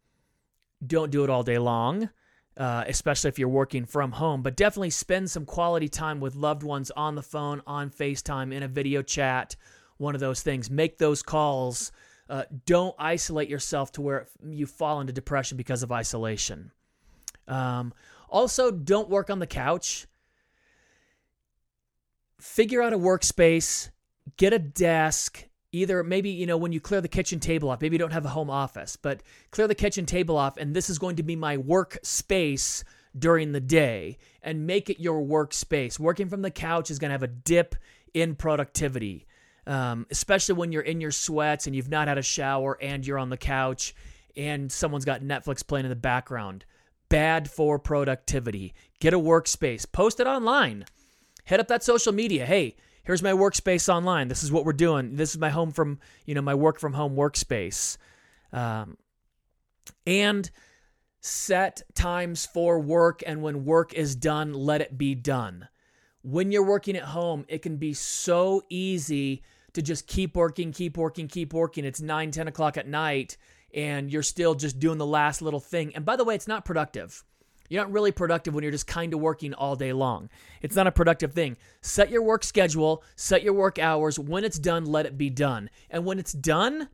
don't 0.85 1.11
do 1.11 1.23
it 1.23 1.29
all 1.29 1.43
day 1.43 1.57
long, 1.57 2.09
uh, 2.57 2.83
especially 2.87 3.29
if 3.29 3.39
you're 3.39 3.47
working 3.47 3.85
from 3.85 4.11
home, 4.11 4.41
but 4.41 4.55
definitely 4.55 4.89
spend 4.89 5.29
some 5.29 5.45
quality 5.45 5.87
time 5.87 6.19
with 6.19 6.35
loved 6.35 6.63
ones 6.63 6.91
on 6.91 7.15
the 7.15 7.21
phone, 7.21 7.61
on 7.67 7.89
FaceTime, 7.89 8.53
in 8.53 8.63
a 8.63 8.67
video 8.67 9.01
chat, 9.01 9.55
one 9.97 10.15
of 10.15 10.21
those 10.21 10.41
things. 10.41 10.69
Make 10.69 10.97
those 10.97 11.21
calls. 11.21 11.91
Uh, 12.29 12.43
don't 12.65 12.95
isolate 12.97 13.49
yourself 13.49 13.91
to 13.93 14.01
where 14.01 14.27
you 14.43 14.65
fall 14.65 15.01
into 15.01 15.13
depression 15.13 15.57
because 15.57 15.83
of 15.83 15.91
isolation. 15.91 16.71
Um, 17.47 17.93
also, 18.29 18.71
don't 18.71 19.09
work 19.09 19.29
on 19.29 19.39
the 19.39 19.47
couch. 19.47 20.07
Figure 22.39 22.81
out 22.81 22.93
a 22.93 22.97
workspace, 22.97 23.89
get 24.37 24.51
a 24.51 24.59
desk. 24.59 25.47
Either 25.73 26.03
maybe, 26.03 26.29
you 26.29 26.45
know, 26.45 26.55
when 26.55 26.71
you 26.71 26.79
clear 26.79 27.01
the 27.01 27.07
kitchen 27.09 27.39
table 27.39 27.69
off, 27.69 27.81
maybe 27.81 27.95
you 27.95 27.99
don't 27.99 28.13
have 28.13 28.25
a 28.25 28.29
home 28.29 28.49
office, 28.49 28.95
but 28.95 29.21
clear 29.51 29.67
the 29.67 29.75
kitchen 29.75 30.05
table 30.05 30.37
off, 30.37 30.55
and 30.55 30.73
this 30.73 30.89
is 30.89 30.97
going 30.97 31.17
to 31.17 31.23
be 31.23 31.35
my 31.35 31.57
workspace 31.57 32.83
during 33.17 33.51
the 33.51 33.59
day 33.59 34.17
and 34.41 34.65
make 34.65 34.89
it 34.89 35.01
your 35.01 35.21
workspace. 35.21 35.99
Working 35.99 36.29
from 36.29 36.41
the 36.41 36.51
couch 36.51 36.89
is 36.89 36.99
going 36.99 37.09
to 37.09 37.13
have 37.13 37.23
a 37.23 37.27
dip 37.27 37.75
in 38.13 38.35
productivity, 38.35 39.27
um, 39.67 40.07
especially 40.09 40.55
when 40.55 40.71
you're 40.71 40.81
in 40.81 41.01
your 41.01 41.11
sweats 41.11 41.67
and 41.67 41.75
you've 41.75 41.89
not 41.89 42.07
had 42.07 42.17
a 42.17 42.23
shower 42.23 42.77
and 42.81 43.05
you're 43.05 43.19
on 43.19 43.29
the 43.29 43.37
couch 43.37 43.93
and 44.37 44.71
someone's 44.71 45.05
got 45.05 45.21
Netflix 45.21 45.65
playing 45.65 45.85
in 45.85 45.89
the 45.89 45.95
background 45.95 46.65
bad 47.13 47.47
for 47.47 47.77
productivity. 47.77 48.73
Get 48.99 49.13
a 49.13 49.19
workspace, 49.19 49.85
post 49.91 50.19
it 50.19 50.25
online. 50.25 50.85
Head 51.43 51.59
up 51.59 51.67
that 51.67 51.83
social 51.83 52.11
media. 52.11 52.43
Hey, 52.43 52.75
here's 53.03 53.23
my 53.23 53.31
workspace 53.31 53.93
online. 53.93 54.27
This 54.27 54.43
is 54.43 54.51
what 54.51 54.65
we're 54.65 54.73
doing. 54.73 55.15
This 55.15 55.31
is 55.31 55.37
my 55.37 55.49
home 55.49 55.71
from, 55.71 55.99
you 56.25 56.35
know, 56.35 56.41
my 56.41 56.55
work 56.55 56.79
from 56.79 56.93
home 56.93 57.15
workspace. 57.15 57.97
Um, 58.51 58.97
and 60.05 60.49
set 61.21 61.81
times 61.95 62.45
for 62.45 62.79
work. 62.79 63.21
And 63.25 63.41
when 63.41 63.65
work 63.65 63.93
is 63.93 64.15
done, 64.15 64.53
let 64.53 64.81
it 64.81 64.97
be 64.97 65.15
done. 65.15 65.67
When 66.21 66.51
you're 66.51 66.65
working 66.65 66.95
at 66.95 67.03
home, 67.03 67.45
it 67.47 67.61
can 67.61 67.77
be 67.77 67.93
so 67.93 68.61
easy 68.69 69.43
to 69.73 69.81
just 69.81 70.07
keep 70.07 70.35
working, 70.35 70.71
keep 70.71 70.97
working, 70.97 71.27
keep 71.27 71.53
working. 71.53 71.83
It's 71.85 72.01
9, 72.01 72.31
10 72.31 72.47
o'clock 72.47 72.77
at 72.77 72.87
night 72.87 73.37
and 73.73 74.11
you're 74.11 74.23
still 74.23 74.53
just 74.53 74.79
doing 74.79 74.97
the 74.97 75.05
last 75.05 75.41
little 75.41 75.59
thing. 75.59 75.95
And 75.95 76.05
by 76.05 76.15
the 76.15 76.23
way, 76.23 76.35
it's 76.35 76.47
not 76.47 76.63
productive. 76.65 77.23
You're 77.73 77.83
not 77.83 77.91
really 77.91 78.11
productive 78.11 78.53
when 78.53 78.61
you're 78.61 78.71
just 78.71 78.85
kind 78.85 79.15
of 79.15 79.19
working 79.19 79.55
all 79.55 79.75
day 79.75 79.93
long. 79.93 80.29
It's 80.61 80.75
not 80.75 80.85
a 80.85 80.91
productive 80.91 81.33
thing. 81.33 81.57
Set 81.81 82.11
your 82.11 82.21
work 82.21 82.43
schedule, 82.43 83.03
set 83.15 83.41
your 83.41 83.53
work 83.53 83.79
hours. 83.79 84.19
When 84.19 84.43
it's 84.43 84.59
done, 84.59 84.85
let 84.85 85.07
it 85.07 85.17
be 85.17 85.31
done. 85.31 85.71
And 85.89 86.05
when 86.05 86.19
it's 86.19 86.33
done, 86.33 86.89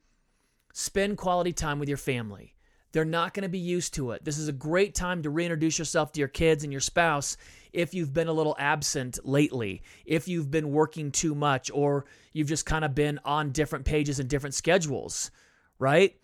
spend 0.71 1.17
quality 1.17 1.51
time 1.51 1.79
with 1.79 1.89
your 1.89 1.97
family. 1.97 2.55
They're 2.93 3.03
not 3.03 3.33
going 3.33 3.43
to 3.43 3.49
be 3.49 3.59
used 3.59 3.93
to 3.95 4.11
it. 4.11 4.23
This 4.23 4.37
is 4.37 4.47
a 4.47 4.53
great 4.53 4.95
time 4.95 5.21
to 5.23 5.29
reintroduce 5.29 5.77
yourself 5.77 6.13
to 6.13 6.19
your 6.19 6.29
kids 6.29 6.63
and 6.63 6.71
your 6.71 6.79
spouse 6.79 7.35
if 7.73 7.93
you've 7.93 8.13
been 8.13 8.29
a 8.29 8.33
little 8.33 8.55
absent 8.57 9.19
lately, 9.25 9.83
if 10.05 10.29
you've 10.29 10.49
been 10.49 10.71
working 10.71 11.11
too 11.11 11.35
much, 11.35 11.69
or 11.73 12.05
you've 12.31 12.47
just 12.47 12.65
kind 12.65 12.85
of 12.85 12.95
been 12.95 13.19
on 13.25 13.51
different 13.51 13.83
pages 13.83 14.21
and 14.21 14.29
different 14.29 14.53
schedules, 14.55 15.29
right? 15.77 16.15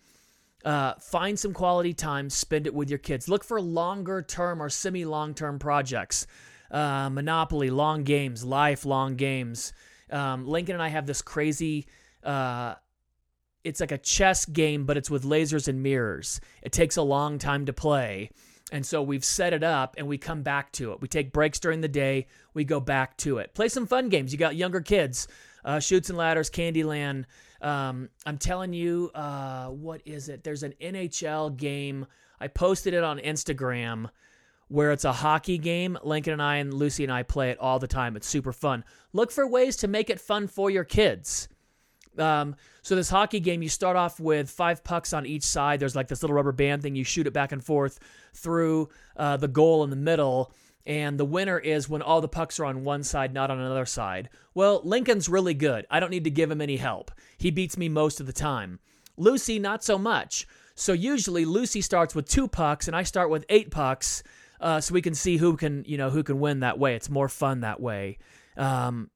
Uh, 0.64 0.94
find 0.94 1.38
some 1.38 1.52
quality 1.52 1.92
time, 1.92 2.28
spend 2.28 2.66
it 2.66 2.74
with 2.74 2.90
your 2.90 2.98
kids. 2.98 3.28
Look 3.28 3.44
for 3.44 3.60
longer 3.60 4.22
term 4.22 4.60
or 4.60 4.68
semi 4.68 5.04
long 5.04 5.34
term 5.34 5.58
projects. 5.58 6.26
Uh, 6.70 7.08
Monopoly, 7.10 7.70
long 7.70 8.02
games, 8.02 8.44
lifelong 8.44 9.16
games. 9.16 9.72
Um, 10.10 10.46
Lincoln 10.46 10.74
and 10.74 10.82
I 10.82 10.88
have 10.88 11.06
this 11.06 11.22
crazy. 11.22 11.86
Uh, 12.22 12.74
it's 13.64 13.80
like 13.80 13.92
a 13.92 13.98
chess 13.98 14.44
game, 14.46 14.84
but 14.86 14.96
it's 14.96 15.10
with 15.10 15.24
lasers 15.24 15.68
and 15.68 15.82
mirrors. 15.82 16.40
It 16.62 16.72
takes 16.72 16.96
a 16.96 17.02
long 17.02 17.38
time 17.38 17.66
to 17.66 17.72
play. 17.72 18.30
And 18.72 18.84
so 18.84 19.02
we've 19.02 19.24
set 19.24 19.52
it 19.52 19.62
up 19.62 19.94
and 19.96 20.08
we 20.08 20.18
come 20.18 20.42
back 20.42 20.72
to 20.72 20.92
it. 20.92 21.00
We 21.00 21.08
take 21.08 21.32
breaks 21.32 21.60
during 21.60 21.80
the 21.80 21.88
day, 21.88 22.26
we 22.54 22.64
go 22.64 22.80
back 22.80 23.16
to 23.18 23.38
it. 23.38 23.54
Play 23.54 23.68
some 23.68 23.86
fun 23.86 24.08
games. 24.08 24.32
You 24.32 24.38
got 24.38 24.56
younger 24.56 24.80
kids, 24.80 25.28
uh, 25.66 25.80
Chutes 25.80 26.08
and 26.08 26.16
Ladders, 26.16 26.48
Candyland, 26.48 27.24
um, 27.60 28.08
I'm 28.24 28.38
telling 28.38 28.72
you, 28.72 29.10
uh, 29.14 29.66
what 29.66 30.00
is 30.04 30.28
it? 30.28 30.44
There's 30.44 30.62
an 30.62 30.74
NHL 30.80 31.56
game. 31.56 32.06
I 32.40 32.48
posted 32.48 32.94
it 32.94 33.02
on 33.02 33.18
Instagram 33.18 34.08
where 34.68 34.92
it's 34.92 35.04
a 35.04 35.12
hockey 35.12 35.58
game. 35.58 35.98
Lincoln 36.02 36.34
and 36.34 36.42
I 36.42 36.56
and 36.56 36.72
Lucy 36.72 37.04
and 37.04 37.12
I 37.12 37.22
play 37.22 37.50
it 37.50 37.58
all 37.58 37.78
the 37.78 37.86
time. 37.86 38.16
It's 38.16 38.26
super 38.26 38.52
fun. 38.52 38.84
Look 39.12 39.30
for 39.30 39.46
ways 39.46 39.76
to 39.78 39.88
make 39.88 40.10
it 40.10 40.20
fun 40.20 40.48
for 40.48 40.70
your 40.70 40.84
kids. 40.84 41.48
Um, 42.18 42.56
so 42.82 42.96
this 42.96 43.10
hockey 43.10 43.40
game, 43.40 43.62
you 43.62 43.68
start 43.68 43.96
off 43.96 44.18
with 44.18 44.50
five 44.50 44.82
pucks 44.82 45.12
on 45.12 45.26
each 45.26 45.42
side. 45.42 45.80
There's 45.80 45.96
like 45.96 46.08
this 46.08 46.22
little 46.22 46.34
rubber 46.34 46.52
band 46.52 46.82
thing. 46.82 46.94
You 46.94 47.04
shoot 47.04 47.26
it 47.26 47.32
back 47.32 47.52
and 47.52 47.62
forth 47.62 47.98
through 48.34 48.88
uh, 49.16 49.36
the 49.36 49.48
goal 49.48 49.84
in 49.84 49.90
the 49.90 49.96
middle 49.96 50.52
and 50.86 51.18
the 51.18 51.24
winner 51.24 51.58
is 51.58 51.88
when 51.88 52.00
all 52.00 52.20
the 52.20 52.28
pucks 52.28 52.60
are 52.60 52.64
on 52.64 52.84
one 52.84 53.02
side, 53.02 53.34
not 53.34 53.50
on 53.50 53.58
another 53.58 53.86
side. 53.86 54.30
Well, 54.54 54.80
Lincoln's 54.84 55.28
really 55.28 55.54
good. 55.54 55.84
I 55.90 55.98
don't 55.98 56.10
need 56.10 56.24
to 56.24 56.30
give 56.30 56.50
him 56.50 56.60
any 56.60 56.76
help. 56.76 57.10
He 57.36 57.50
beats 57.50 57.76
me 57.76 57.88
most 57.88 58.20
of 58.20 58.26
the 58.26 58.32
time. 58.32 58.78
Lucy, 59.16 59.58
not 59.58 59.82
so 59.82 59.98
much. 59.98 60.46
So 60.76 60.92
usually 60.92 61.44
Lucy 61.44 61.80
starts 61.80 62.14
with 62.14 62.28
two 62.28 62.46
pucks, 62.46 62.86
and 62.86 62.94
I 62.94 63.02
start 63.02 63.30
with 63.30 63.44
eight 63.48 63.70
pucks, 63.70 64.22
uh, 64.60 64.80
so 64.80 64.94
we 64.94 65.02
can 65.02 65.14
see 65.14 65.38
who 65.38 65.56
can, 65.56 65.84
you 65.86 65.98
know, 65.98 66.10
who 66.10 66.22
can 66.22 66.38
win 66.38 66.60
that 66.60 66.78
way. 66.78 66.94
It's 66.94 67.10
more 67.10 67.28
fun 67.28 67.60
that 67.60 67.80
way. 67.80 68.18
Um, 68.56 69.10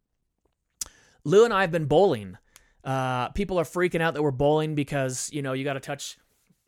Lou 1.24 1.44
and 1.44 1.52
I 1.52 1.60
have 1.60 1.70
been 1.70 1.84
bowling. 1.84 2.36
Uh, 2.82 3.28
people 3.30 3.60
are 3.60 3.64
freaking 3.64 4.00
out 4.00 4.14
that 4.14 4.22
we're 4.22 4.30
bowling 4.30 4.74
because 4.74 5.28
you 5.32 5.42
know 5.42 5.52
you 5.52 5.64
got 5.64 5.74
to 5.74 5.80
touch, 5.80 6.16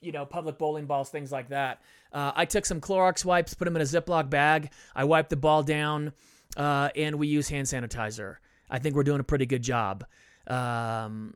you 0.01 0.13
know, 0.13 0.27
public 0.27 0.59
bowling 0.59 0.87
balls, 0.87 1.09
things 1.09 1.33
like 1.33 1.49
that. 1.49 1.81
Uh, 2.13 2.33
I 2.35 2.45
took 2.45 2.67
some 2.67 2.81
Clorox 2.81 3.25
wipes, 3.25 3.55
put 3.55 3.65
them 3.65 3.77
in 3.77 3.83
a 3.83 3.87
Ziploc 3.87 4.29
bag. 4.29 4.71
I 4.95 5.05
wiped 5.05 5.31
the 5.31 5.37
ball 5.37 5.63
down, 5.63 6.13
uh, 6.57 6.91
and 6.95 7.17
we 7.17 7.27
use 7.27 7.49
hand 7.49 7.67
sanitizer. 7.67 8.37
I 8.69 8.79
think 8.79 8.95
we're 8.95 9.03
doing 9.03 9.21
a 9.21 9.25
pretty 9.25 9.47
good 9.47 9.63
job. 9.63 10.05
Um, 10.47 11.35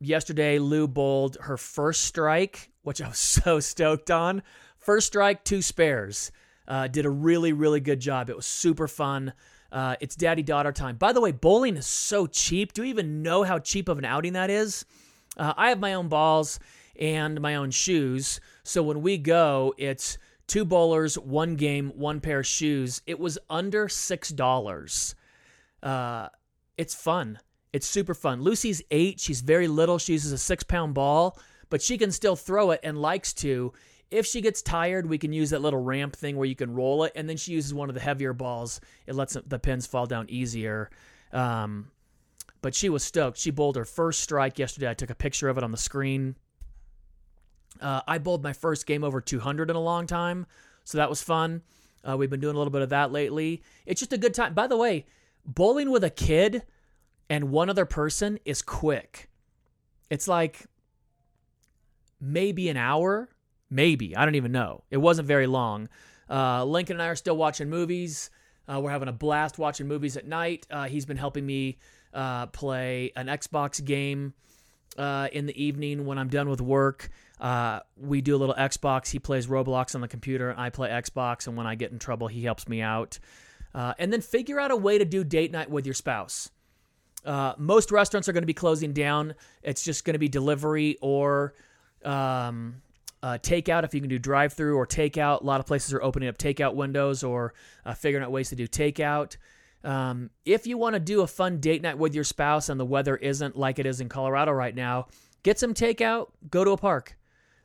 yesterday, 0.00 0.58
Lou 0.58 0.86
bowled 0.86 1.38
her 1.40 1.56
first 1.56 2.04
strike, 2.04 2.70
which 2.82 3.02
I 3.02 3.08
was 3.08 3.18
so 3.18 3.60
stoked 3.60 4.10
on. 4.10 4.42
First 4.78 5.08
strike, 5.08 5.44
two 5.44 5.62
spares. 5.62 6.32
Uh, 6.66 6.86
did 6.86 7.04
a 7.04 7.10
really, 7.10 7.52
really 7.52 7.80
good 7.80 8.00
job. 8.00 8.30
It 8.30 8.36
was 8.36 8.46
super 8.46 8.86
fun. 8.86 9.32
Uh, 9.72 9.96
it's 10.00 10.16
daddy 10.16 10.42
daughter 10.42 10.72
time. 10.72 10.96
By 10.96 11.12
the 11.12 11.20
way, 11.20 11.32
bowling 11.32 11.76
is 11.76 11.86
so 11.86 12.26
cheap. 12.26 12.72
Do 12.72 12.82
you 12.82 12.88
even 12.88 13.22
know 13.22 13.42
how 13.42 13.58
cheap 13.58 13.88
of 13.88 13.98
an 13.98 14.04
outing 14.04 14.34
that 14.34 14.50
is? 14.50 14.84
Uh, 15.36 15.52
I 15.56 15.68
have 15.68 15.80
my 15.80 15.94
own 15.94 16.08
balls 16.08 16.58
and 16.98 17.40
my 17.40 17.54
own 17.56 17.70
shoes. 17.70 18.40
So 18.70 18.84
when 18.84 19.02
we 19.02 19.18
go, 19.18 19.74
it's 19.78 20.16
two 20.46 20.64
bowlers, 20.64 21.18
one 21.18 21.56
game, 21.56 21.90
one 21.96 22.20
pair 22.20 22.38
of 22.38 22.46
shoes. 22.46 23.02
It 23.04 23.18
was 23.18 23.36
under 23.50 23.88
six 23.88 24.28
dollars. 24.28 25.16
Uh, 25.82 26.28
it's 26.78 26.94
fun. 26.94 27.40
It's 27.72 27.88
super 27.88 28.14
fun. 28.14 28.42
Lucy's 28.42 28.80
eight. 28.92 29.18
She's 29.18 29.40
very 29.40 29.66
little. 29.66 29.98
She 29.98 30.12
uses 30.12 30.30
a 30.30 30.38
six 30.38 30.62
pound 30.62 30.94
ball, 30.94 31.36
but 31.68 31.82
she 31.82 31.98
can 31.98 32.12
still 32.12 32.36
throw 32.36 32.70
it 32.70 32.78
and 32.84 32.96
likes 33.02 33.32
to. 33.34 33.72
If 34.08 34.24
she 34.24 34.40
gets 34.40 34.62
tired, 34.62 35.08
we 35.08 35.18
can 35.18 35.32
use 35.32 35.50
that 35.50 35.62
little 35.62 35.82
ramp 35.82 36.14
thing 36.14 36.36
where 36.36 36.46
you 36.46 36.54
can 36.54 36.72
roll 36.72 37.02
it, 37.02 37.12
and 37.16 37.28
then 37.28 37.38
she 37.38 37.50
uses 37.50 37.74
one 37.74 37.88
of 37.88 37.96
the 37.96 38.00
heavier 38.00 38.32
balls. 38.32 38.80
It 39.08 39.16
lets 39.16 39.36
the 39.46 39.58
pins 39.58 39.88
fall 39.88 40.06
down 40.06 40.26
easier. 40.28 40.90
Um, 41.32 41.90
but 42.62 42.76
she 42.76 42.88
was 42.88 43.02
stoked. 43.02 43.36
She 43.36 43.50
bowled 43.50 43.74
her 43.74 43.84
first 43.84 44.20
strike 44.20 44.60
yesterday. 44.60 44.90
I 44.90 44.94
took 44.94 45.10
a 45.10 45.16
picture 45.16 45.48
of 45.48 45.58
it 45.58 45.64
on 45.64 45.72
the 45.72 45.76
screen. 45.76 46.36
Uh, 47.80 48.02
I 48.06 48.18
bowled 48.18 48.42
my 48.42 48.52
first 48.52 48.86
game 48.86 49.04
over 49.04 49.20
200 49.20 49.70
in 49.70 49.76
a 49.76 49.80
long 49.80 50.06
time, 50.06 50.46
so 50.84 50.98
that 50.98 51.08
was 51.08 51.22
fun. 51.22 51.62
Uh, 52.08 52.16
we've 52.16 52.30
been 52.30 52.40
doing 52.40 52.54
a 52.54 52.58
little 52.58 52.72
bit 52.72 52.82
of 52.82 52.90
that 52.90 53.12
lately. 53.12 53.62
It's 53.86 54.00
just 54.00 54.12
a 54.12 54.18
good 54.18 54.34
time. 54.34 54.54
By 54.54 54.66
the 54.66 54.76
way, 54.76 55.06
bowling 55.44 55.90
with 55.90 56.04
a 56.04 56.10
kid 56.10 56.62
and 57.28 57.50
one 57.50 57.70
other 57.70 57.84
person 57.84 58.38
is 58.44 58.62
quick. 58.62 59.28
It's 60.10 60.26
like 60.26 60.66
maybe 62.20 62.68
an 62.68 62.76
hour, 62.76 63.28
maybe. 63.70 64.16
I 64.16 64.24
don't 64.24 64.34
even 64.34 64.52
know. 64.52 64.84
It 64.90 64.98
wasn't 64.98 65.28
very 65.28 65.46
long. 65.46 65.88
Uh, 66.28 66.64
Lincoln 66.64 66.96
and 66.96 67.02
I 67.02 67.08
are 67.08 67.16
still 67.16 67.36
watching 67.36 67.68
movies. 67.70 68.30
Uh, 68.68 68.80
we're 68.80 68.90
having 68.90 69.08
a 69.08 69.12
blast 69.12 69.58
watching 69.58 69.88
movies 69.88 70.16
at 70.16 70.26
night. 70.26 70.66
Uh, 70.70 70.84
he's 70.84 71.06
been 71.06 71.16
helping 71.16 71.44
me 71.44 71.78
uh, 72.14 72.46
play 72.46 73.12
an 73.16 73.26
Xbox 73.26 73.84
game 73.84 74.34
uh, 74.96 75.28
in 75.32 75.46
the 75.46 75.62
evening 75.62 76.06
when 76.06 76.18
I'm 76.18 76.28
done 76.28 76.48
with 76.48 76.60
work. 76.60 77.10
Uh, 77.40 77.80
we 77.96 78.20
do 78.20 78.36
a 78.36 78.38
little 78.38 78.54
Xbox. 78.54 79.10
He 79.10 79.18
plays 79.18 79.46
Roblox 79.46 79.94
on 79.94 80.02
the 80.02 80.08
computer. 80.08 80.54
I 80.56 80.70
play 80.70 80.90
Xbox, 80.90 81.46
and 81.46 81.56
when 81.56 81.66
I 81.66 81.74
get 81.74 81.90
in 81.90 81.98
trouble, 81.98 82.28
he 82.28 82.44
helps 82.44 82.68
me 82.68 82.82
out. 82.82 83.18
Uh, 83.74 83.94
and 83.98 84.12
then 84.12 84.20
figure 84.20 84.60
out 84.60 84.70
a 84.70 84.76
way 84.76 84.98
to 84.98 85.04
do 85.04 85.24
date 85.24 85.50
night 85.50 85.70
with 85.70 85.86
your 85.86 85.94
spouse. 85.94 86.50
Uh, 87.24 87.54
most 87.56 87.90
restaurants 87.90 88.28
are 88.28 88.32
going 88.32 88.42
to 88.42 88.46
be 88.46 88.54
closing 88.54 88.92
down. 88.92 89.34
It's 89.62 89.82
just 89.82 90.04
going 90.04 90.14
to 90.14 90.18
be 90.18 90.28
delivery 90.28 90.98
or 91.00 91.54
um, 92.04 92.82
uh, 93.22 93.38
takeout 93.42 93.84
if 93.84 93.94
you 93.94 94.00
can 94.00 94.10
do 94.10 94.18
drive 94.18 94.52
through 94.52 94.76
or 94.76 94.86
takeout. 94.86 95.42
A 95.42 95.44
lot 95.44 95.60
of 95.60 95.66
places 95.66 95.92
are 95.94 96.02
opening 96.02 96.28
up 96.28 96.38
takeout 96.38 96.74
windows 96.74 97.22
or 97.22 97.54
uh, 97.84 97.94
figuring 97.94 98.24
out 98.24 98.32
ways 98.32 98.48
to 98.50 98.56
do 98.56 98.66
takeout. 98.66 99.36
Um, 99.82 100.30
if 100.44 100.66
you 100.66 100.76
want 100.76 100.94
to 100.94 101.00
do 101.00 101.22
a 101.22 101.26
fun 101.26 101.58
date 101.58 101.82
night 101.82 101.96
with 101.96 102.14
your 102.14 102.24
spouse 102.24 102.68
and 102.68 102.78
the 102.78 102.84
weather 102.84 103.16
isn't 103.16 103.56
like 103.56 103.78
it 103.78 103.86
is 103.86 104.00
in 104.00 104.08
Colorado 104.08 104.52
right 104.52 104.74
now, 104.74 105.08
get 105.42 105.58
some 105.58 105.72
takeout, 105.74 106.30
go 106.50 106.64
to 106.64 106.72
a 106.72 106.76
park. 106.76 107.16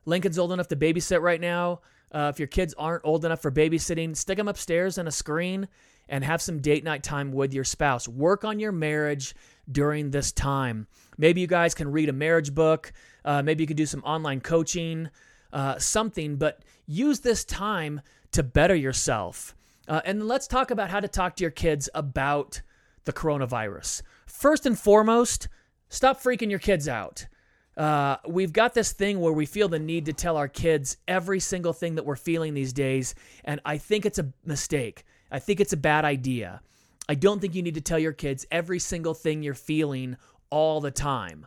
Lincoln's 0.06 0.40
old 0.40 0.52
enough 0.52 0.68
to 0.70 0.76
babysit 0.76 1.22
right 1.22 1.42
now. 1.42 1.82
Uh, 2.12 2.32
if 2.34 2.40
your 2.40 2.48
kids 2.48 2.74
aren't 2.78 3.04
old 3.04 3.26
enough 3.26 3.42
for 3.42 3.52
babysitting, 3.52 4.16
stick 4.16 4.38
them 4.38 4.48
upstairs 4.48 4.98
on 4.98 5.08
a 5.08 5.12
screen 5.12 5.68
and 6.08 6.24
have 6.24 6.42
some 6.42 6.62
date 6.62 6.84
night 6.84 7.04
time 7.04 7.32
with 7.32 7.54
your 7.54 7.64
spouse. 7.64 8.08
Work 8.08 8.46
on 8.46 8.60
your 8.60 8.72
marriage 8.72 9.36
during 9.72 10.12
this 10.12 10.32
time. 10.32 10.88
Maybe 11.18 11.42
you 11.42 11.48
guys 11.48 11.74
can 11.74 11.92
read 11.92 12.10
a 12.10 12.14
marriage 12.14 12.54
book. 12.54 12.94
Uh, 13.24 13.42
maybe 13.42 13.64
you 13.64 13.68
can 13.68 13.76
do 13.76 13.86
some 13.86 14.04
online 14.04 14.40
coaching, 14.40 15.10
uh, 15.52 15.80
something, 15.80 16.36
but 16.36 16.64
use 16.86 17.22
this 17.22 17.44
time 17.44 18.02
to 18.34 18.44
better 18.44 18.76
yourself. 18.76 19.56
Uh, 19.88 20.02
and 20.06 20.28
let's 20.28 20.48
talk 20.48 20.72
about 20.72 20.90
how 20.90 21.00
to 21.00 21.08
talk 21.08 21.36
to 21.36 21.44
your 21.44 21.52
kids 21.52 21.90
about 21.96 22.62
the 23.06 23.14
coronavirus. 23.14 24.02
First 24.26 24.66
and 24.66 24.78
foremost, 24.78 25.48
stop 25.90 26.22
freaking 26.22 26.50
your 26.50 26.60
kids 26.60 26.88
out. 26.88 27.28
Uh, 27.78 28.18
we've 28.28 28.54
got 28.54 28.74
this 28.74 28.94
thing 28.94 29.20
where 29.20 29.34
we 29.34 29.46
feel 29.46 29.68
the 29.68 29.80
need 29.80 30.06
to 30.06 30.14
tell 30.14 30.38
our 30.38 30.48
kids 30.48 30.98
every 31.08 31.40
single 31.40 31.74
thing 31.74 31.96
that 31.96 32.06
we're 32.06 32.16
feeling 32.16 32.54
these 32.54 32.72
days, 32.72 33.16
and 33.44 33.60
I 33.66 33.78
think 33.78 34.06
it's 34.06 34.20
a 34.20 34.32
mistake. 34.46 35.04
I 35.32 35.40
think 35.40 35.60
it's 35.60 35.74
a 35.74 35.78
bad 35.78 36.06
idea. 36.06 36.62
I 37.10 37.16
don't 37.16 37.40
think 37.40 37.54
you 37.54 37.62
need 37.62 37.76
to 37.76 37.82
tell 37.82 38.00
your 38.00 38.14
kids 38.14 38.46
every 38.50 38.80
single 38.80 39.14
thing 39.14 39.44
you're 39.44 39.54
feeling 39.54 40.18
all 40.50 40.80
the 40.80 40.92
time. 40.92 41.46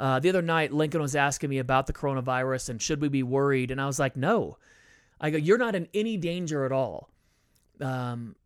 Uh, 0.00 0.18
the 0.18 0.28
other 0.28 0.42
night, 0.42 0.72
Lincoln 0.72 1.00
was 1.00 1.16
asking 1.16 1.50
me 1.50 1.58
about 1.58 1.86
the 1.86 1.92
coronavirus 1.92 2.70
and 2.70 2.82
should 2.82 3.00
we 3.00 3.08
be 3.08 3.22
worried, 3.22 3.70
and 3.70 3.80
I 3.80 3.86
was 3.86 3.98
like, 3.98 4.16
no. 4.16 4.58
I 5.20 5.30
go, 5.30 5.38
you're 5.38 5.58
not 5.58 5.74
in 5.74 5.88
any 5.94 6.16
danger 6.16 6.64
at 6.64 6.72
all. 6.72 7.10
Um, 7.80 8.36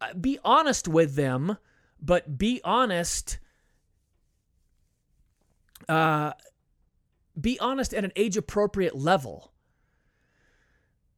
uh, 0.00 0.14
be 0.14 0.38
honest 0.44 0.88
with 0.88 1.14
them, 1.14 1.56
but 2.00 2.38
be 2.38 2.60
honest. 2.64 3.38
Uh, 5.88 6.32
be 7.40 7.58
honest 7.60 7.94
at 7.94 8.04
an 8.04 8.12
age 8.16 8.36
appropriate 8.36 8.96
level. 8.96 9.52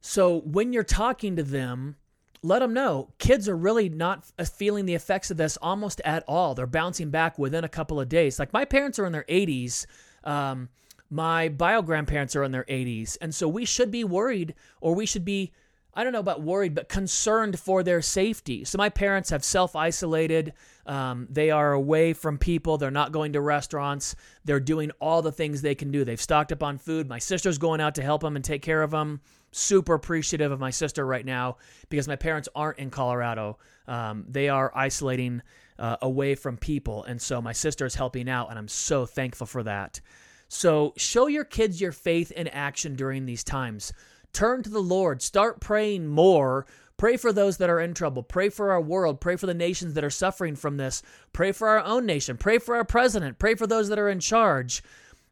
So 0.01 0.41
when 0.41 0.73
you're 0.73 0.83
talking 0.83 1.35
to 1.35 1.43
them, 1.43 1.95
let 2.43 2.59
them 2.59 2.73
know 2.73 3.13
kids 3.19 3.47
are 3.47 3.55
really 3.55 3.87
not 3.87 4.25
feeling 4.55 4.85
the 4.85 4.95
effects 4.95 5.29
of 5.29 5.37
this 5.37 5.57
almost 5.61 6.01
at 6.03 6.23
all. 6.27 6.55
They're 6.55 6.65
bouncing 6.65 7.11
back 7.11 7.37
within 7.37 7.63
a 7.63 7.69
couple 7.69 7.99
of 7.99 8.09
days. 8.09 8.39
Like 8.39 8.51
my 8.51 8.65
parents 8.65 8.97
are 8.97 9.05
in 9.05 9.11
their 9.11 9.25
80s. 9.29 9.85
Um, 10.23 10.69
my 11.09 11.49
bio 11.49 11.81
grandparents 11.81 12.35
are 12.35 12.43
in 12.43 12.51
their 12.51 12.63
80s. 12.63 13.17
And 13.21 13.35
so 13.35 13.47
we 13.47 13.65
should 13.65 13.91
be 13.91 14.03
worried 14.03 14.55
or 14.79 14.95
we 14.95 15.05
should 15.05 15.25
be 15.25 15.51
I 15.93 16.03
don't 16.03 16.13
know 16.13 16.19
about 16.19 16.41
worried, 16.41 16.73
but 16.73 16.87
concerned 16.87 17.59
for 17.59 17.83
their 17.83 18.01
safety. 18.01 18.63
So 18.63 18.77
my 18.77 18.89
parents 18.89 19.29
have 19.29 19.43
self 19.43 19.75
isolated. 19.75 20.53
Um, 20.85 21.27
they 21.29 21.51
are 21.51 21.73
away 21.73 22.13
from 22.13 22.37
people. 22.37 22.77
They're 22.77 22.91
not 22.91 23.11
going 23.11 23.33
to 23.33 23.41
restaurants. 23.41 24.15
They're 24.45 24.59
doing 24.59 24.91
all 25.01 25.21
the 25.21 25.31
things 25.31 25.61
they 25.61 25.75
can 25.75 25.91
do. 25.91 26.05
They've 26.05 26.21
stocked 26.21 26.51
up 26.51 26.63
on 26.63 26.77
food. 26.77 27.09
My 27.09 27.19
sister's 27.19 27.57
going 27.57 27.81
out 27.81 27.95
to 27.95 28.03
help 28.03 28.21
them 28.21 28.35
and 28.35 28.45
take 28.45 28.61
care 28.61 28.81
of 28.81 28.91
them. 28.91 29.21
Super 29.51 29.95
appreciative 29.95 30.51
of 30.51 30.61
my 30.61 30.69
sister 30.69 31.05
right 31.05 31.25
now 31.25 31.57
because 31.89 32.07
my 32.07 32.15
parents 32.15 32.47
aren't 32.55 32.79
in 32.79 32.89
Colorado. 32.89 33.57
Um, 33.87 34.25
they 34.29 34.47
are 34.47 34.71
isolating 34.73 35.41
uh, 35.77 35.97
away 36.01 36.35
from 36.35 36.55
people. 36.55 37.03
And 37.03 37.21
so 37.21 37.41
my 37.41 37.51
sister 37.51 37.85
is 37.85 37.95
helping 37.95 38.29
out, 38.29 38.49
and 38.49 38.57
I'm 38.57 38.69
so 38.69 39.05
thankful 39.05 39.47
for 39.47 39.63
that. 39.63 39.99
So 40.47 40.93
show 40.95 41.27
your 41.27 41.43
kids 41.43 41.81
your 41.81 41.91
faith 41.91 42.31
in 42.31 42.47
action 42.49 42.95
during 42.95 43.25
these 43.25 43.43
times. 43.43 43.91
Turn 44.33 44.63
to 44.63 44.69
the 44.69 44.81
Lord. 44.81 45.21
Start 45.21 45.59
praying 45.59 46.07
more. 46.07 46.65
Pray 46.97 47.17
for 47.17 47.33
those 47.33 47.57
that 47.57 47.69
are 47.69 47.79
in 47.79 47.93
trouble. 47.93 48.21
Pray 48.21 48.49
for 48.49 48.71
our 48.71 48.81
world. 48.81 49.19
Pray 49.19 49.35
for 49.35 49.47
the 49.47 49.53
nations 49.53 49.95
that 49.95 50.03
are 50.03 50.09
suffering 50.11 50.55
from 50.55 50.77
this. 50.77 51.01
Pray 51.33 51.51
for 51.51 51.67
our 51.67 51.83
own 51.83 52.05
nation. 52.05 52.37
Pray 52.37 52.59
for 52.59 52.75
our 52.75 52.85
president. 52.85 53.39
Pray 53.39 53.55
for 53.55 53.65
those 53.65 53.89
that 53.89 53.97
are 53.99 54.09
in 54.09 54.19
charge. 54.19 54.83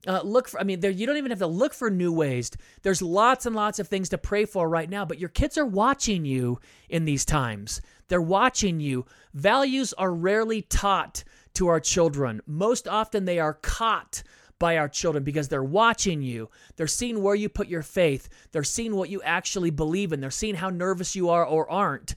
Uh, 0.08 0.22
look 0.24 0.48
for, 0.48 0.60
I 0.60 0.64
mean, 0.64 0.80
there, 0.80 0.90
you 0.90 1.06
don't 1.06 1.18
even 1.18 1.30
have 1.30 1.40
to 1.40 1.48
look 1.48 1.74
for 1.74 1.90
new 1.90 2.12
ways. 2.12 2.50
There's 2.82 3.02
lots 3.02 3.46
and 3.46 3.56
lots 3.56 3.80
of 3.80 3.88
things 3.88 4.10
to 4.10 4.18
pray 4.18 4.46
for 4.46 4.68
right 4.68 4.90
now, 4.90 5.06
but 5.06 5.20
your 5.20 5.30
kids 5.30 5.58
are 5.58 5.66
watching 5.66 6.26
you 6.26 6.60
in 6.88 7.06
these 7.06 7.26
times. 7.26 7.82
They're 8.08 8.22
watching 8.22 8.80
you. 8.80 9.06
Values 9.34 9.94
are 9.94 10.12
rarely 10.12 10.62
taught 10.64 11.24
to 11.54 11.68
our 11.68 11.80
children. 11.80 12.42
Most 12.48 12.88
often, 12.88 13.26
they 13.26 13.40
are 13.40 13.54
caught 13.54 14.24
by 14.60 14.78
our 14.78 14.90
children 14.90 15.24
because 15.24 15.48
they're 15.48 15.64
watching 15.64 16.22
you. 16.22 16.50
They're 16.76 16.88
seeing 16.88 17.24
where 17.24 17.36
you 17.36 17.50
put 17.50 17.68
your 17.68 17.82
faith. 17.82 18.30
They're 18.52 18.64
seeing 18.64 18.96
what 18.96 19.10
you 19.10 19.22
actually 19.24 19.72
believe 19.72 20.12
in. 20.12 20.20
They're 20.20 20.30
seeing 20.32 20.56
how 20.56 20.70
nervous 20.70 21.16
you 21.16 21.30
are 21.30 21.46
or 21.46 21.70
aren't. 21.70 22.16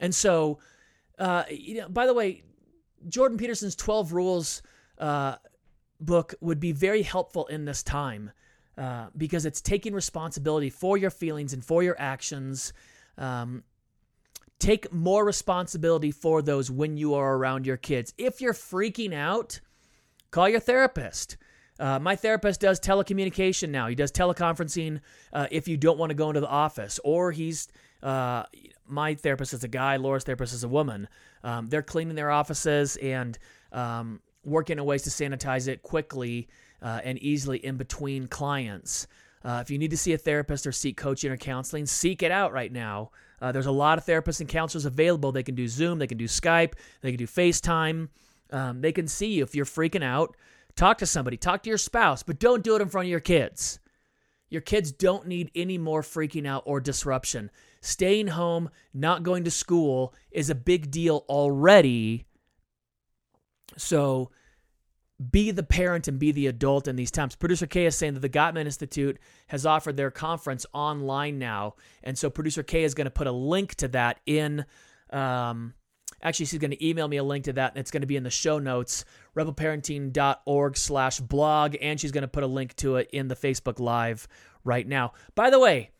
And 0.00 0.14
so, 0.14 0.58
uh, 1.18 1.44
you 1.48 1.80
know, 1.80 1.88
by 1.88 2.06
the 2.06 2.14
way, 2.14 2.42
Jordan 3.08 3.38
Peterson's 3.38 3.76
12 3.76 4.12
Rules 4.12 4.62
uh, 4.98 5.36
book 6.00 6.34
would 6.40 6.60
be 6.60 6.72
very 6.72 7.02
helpful 7.02 7.46
in 7.46 7.64
this 7.64 7.82
time 7.82 8.32
uh, 8.76 9.06
because 9.16 9.46
it's 9.46 9.60
taking 9.60 9.94
responsibility 9.94 10.70
for 10.70 10.96
your 10.96 11.10
feelings 11.10 11.52
and 11.52 11.64
for 11.64 11.82
your 11.82 11.96
actions. 11.98 12.72
Um, 13.16 13.62
take 14.58 14.92
more 14.92 15.24
responsibility 15.24 16.10
for 16.10 16.42
those 16.42 16.70
when 16.70 16.96
you 16.96 17.14
are 17.14 17.36
around 17.36 17.66
your 17.66 17.76
kids. 17.76 18.14
If 18.18 18.40
you're 18.40 18.54
freaking 18.54 19.14
out, 19.14 19.60
call 20.30 20.48
your 20.48 20.60
therapist. 20.60 21.36
Uh, 21.78 21.98
my 21.98 22.14
therapist 22.14 22.60
does 22.60 22.78
telecommunication 22.78 23.70
now. 23.70 23.88
He 23.88 23.94
does 23.94 24.12
teleconferencing 24.12 25.00
uh, 25.32 25.46
if 25.50 25.66
you 25.66 25.76
don't 25.76 25.98
want 25.98 26.10
to 26.10 26.14
go 26.14 26.28
into 26.30 26.40
the 26.40 26.48
office, 26.48 27.00
or 27.02 27.32
he's 27.32 27.68
uh, 28.02 28.44
my 28.86 29.14
therapist 29.14 29.54
is 29.54 29.64
a 29.64 29.68
guy. 29.68 29.96
Laura's 29.96 30.24
therapist 30.24 30.52
is 30.52 30.62
a 30.62 30.68
woman. 30.68 31.08
Um, 31.42 31.68
they're 31.68 31.82
cleaning 31.82 32.14
their 32.14 32.30
offices 32.30 32.96
and 32.96 33.38
um, 33.72 34.20
working 34.44 34.78
on 34.78 34.86
ways 34.86 35.02
to 35.02 35.10
sanitize 35.10 35.68
it 35.68 35.82
quickly 35.82 36.48
uh, 36.82 37.00
and 37.02 37.18
easily 37.18 37.64
in 37.64 37.76
between 37.76 38.26
clients. 38.26 39.06
Uh, 39.44 39.58
if 39.60 39.70
you 39.70 39.78
need 39.78 39.90
to 39.90 39.96
see 39.96 40.12
a 40.12 40.18
therapist 40.18 40.66
or 40.66 40.72
seek 40.72 40.96
coaching 40.96 41.30
or 41.30 41.36
counseling, 41.36 41.86
seek 41.86 42.22
it 42.22 42.30
out 42.30 42.52
right 42.52 42.72
now. 42.72 43.10
Uh, 43.40 43.52
there's 43.52 43.66
a 43.66 43.72
lot 43.72 43.98
of 43.98 44.06
therapists 44.06 44.40
and 44.40 44.48
counselors 44.48 44.84
available. 44.86 45.32
They 45.32 45.42
can 45.42 45.54
do 45.54 45.68
Zoom, 45.68 45.98
they 45.98 46.06
can 46.06 46.18
do 46.18 46.26
Skype, 46.26 46.74
they 47.00 47.10
can 47.10 47.18
do 47.18 47.26
FaceTime. 47.26 48.08
Um, 48.50 48.80
they 48.80 48.92
can 48.92 49.08
see 49.08 49.32
you 49.32 49.42
if 49.42 49.54
you're 49.54 49.64
freaking 49.64 50.04
out. 50.04 50.36
Talk 50.76 50.98
to 50.98 51.06
somebody, 51.06 51.36
talk 51.36 51.62
to 51.62 51.68
your 51.68 51.78
spouse, 51.78 52.22
but 52.22 52.38
don't 52.38 52.64
do 52.64 52.74
it 52.76 52.82
in 52.82 52.88
front 52.88 53.06
of 53.06 53.10
your 53.10 53.20
kids. 53.20 53.78
Your 54.50 54.60
kids 54.60 54.92
don't 54.92 55.26
need 55.26 55.50
any 55.54 55.78
more 55.78 56.02
freaking 56.02 56.46
out 56.46 56.62
or 56.66 56.80
disruption. 56.80 57.50
Staying 57.80 58.28
home, 58.28 58.70
not 58.92 59.22
going 59.22 59.44
to 59.44 59.50
school 59.50 60.14
is 60.30 60.50
a 60.50 60.54
big 60.54 60.90
deal 60.90 61.24
already. 61.28 62.26
So 63.76 64.30
be 65.30 65.50
the 65.50 65.62
parent 65.62 66.08
and 66.08 66.18
be 66.18 66.32
the 66.32 66.48
adult 66.48 66.88
in 66.88 66.96
these 66.96 67.10
times. 67.10 67.36
Producer 67.36 67.66
K 67.66 67.86
is 67.86 67.96
saying 67.96 68.14
that 68.14 68.20
the 68.20 68.28
Gottman 68.28 68.66
Institute 68.66 69.18
has 69.48 69.64
offered 69.64 69.96
their 69.96 70.10
conference 70.10 70.66
online 70.72 71.38
now. 71.38 71.74
And 72.02 72.18
so 72.18 72.30
producer 72.30 72.62
K 72.62 72.84
is 72.84 72.94
going 72.94 73.06
to 73.06 73.10
put 73.10 73.26
a 73.26 73.32
link 73.32 73.76
to 73.76 73.88
that 73.88 74.20
in 74.26 74.64
um, 75.10 75.74
Actually, 76.24 76.46
she's 76.46 76.58
going 76.58 76.70
to 76.70 76.86
email 76.86 77.06
me 77.06 77.18
a 77.18 77.22
link 77.22 77.44
to 77.44 77.52
that, 77.52 77.72
and 77.72 77.78
it's 77.78 77.90
going 77.90 78.00
to 78.00 78.06
be 78.06 78.16
in 78.16 78.22
the 78.22 78.30
show 78.30 78.58
notes, 78.58 79.04
rebelparenting.org 79.36 80.76
slash 80.76 81.20
blog, 81.20 81.76
and 81.80 82.00
she's 82.00 82.12
going 82.12 82.22
to 82.22 82.28
put 82.28 82.42
a 82.42 82.48
link 82.48 82.74
to 82.76 82.96
it 82.96 83.10
in 83.12 83.28
the 83.28 83.36
Facebook 83.36 83.78
Live 83.78 84.26
right 84.64 84.88
now. 84.88 85.12
By 85.34 85.50
the 85.50 85.60
way, 85.60 85.90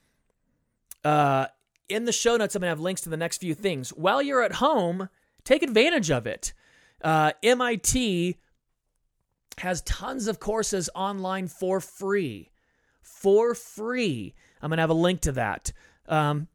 uh, 1.04 1.46
in 1.90 2.06
the 2.06 2.12
show 2.12 2.38
notes, 2.38 2.56
I'm 2.56 2.60
going 2.60 2.68
to 2.68 2.70
have 2.70 2.80
links 2.80 3.02
to 3.02 3.10
the 3.10 3.18
next 3.18 3.38
few 3.38 3.54
things. 3.54 3.90
While 3.90 4.22
you're 4.22 4.42
at 4.42 4.54
home, 4.54 5.10
take 5.44 5.62
advantage 5.62 6.10
of 6.10 6.26
it. 6.26 6.54
Uh, 7.02 7.32
MIT 7.42 8.38
has 9.58 9.82
tons 9.82 10.26
of 10.26 10.40
courses 10.40 10.88
online 10.94 11.48
for 11.48 11.80
free. 11.80 12.50
For 13.02 13.54
free. 13.54 14.34
I'm 14.62 14.70
going 14.70 14.78
to 14.78 14.82
have 14.82 14.90
a 14.90 14.94
link 14.94 15.20
to 15.22 15.32
that. 15.32 15.72
Um, 16.08 16.48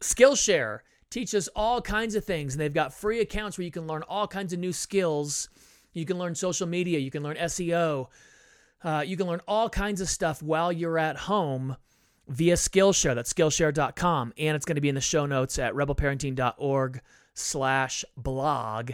Skillshare 0.00 0.80
teaches 1.10 1.48
all 1.54 1.80
kinds 1.80 2.14
of 2.14 2.24
things, 2.24 2.54
and 2.54 2.60
they've 2.60 2.72
got 2.72 2.92
free 2.92 3.20
accounts 3.20 3.58
where 3.58 3.64
you 3.64 3.70
can 3.70 3.86
learn 3.86 4.02
all 4.08 4.26
kinds 4.26 4.52
of 4.52 4.58
new 4.58 4.72
skills. 4.72 5.48
You 5.92 6.04
can 6.04 6.18
learn 6.18 6.34
social 6.34 6.66
media, 6.66 6.98
you 6.98 7.10
can 7.10 7.22
learn 7.22 7.36
SEO, 7.36 8.08
uh, 8.84 9.04
you 9.06 9.16
can 9.16 9.26
learn 9.26 9.40
all 9.48 9.70
kinds 9.70 10.00
of 10.00 10.08
stuff 10.08 10.42
while 10.42 10.72
you're 10.72 10.98
at 10.98 11.16
home 11.16 11.76
via 12.28 12.54
Skillshare. 12.54 13.14
That's 13.14 13.32
Skillshare.com, 13.32 14.34
and 14.36 14.56
it's 14.56 14.66
going 14.66 14.76
to 14.76 14.82
be 14.82 14.88
in 14.88 14.94
the 14.94 15.00
show 15.00 15.26
notes 15.26 15.58
at 15.58 15.74
rebelparenting.org 15.74 17.00
slash 17.34 18.04
blog. 18.16 18.92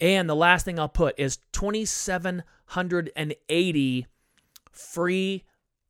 And 0.00 0.28
the 0.28 0.36
last 0.36 0.64
thing 0.64 0.78
I'll 0.78 0.88
put 0.88 1.18
is 1.18 1.38
2,780 1.52 4.06
free 4.70 5.44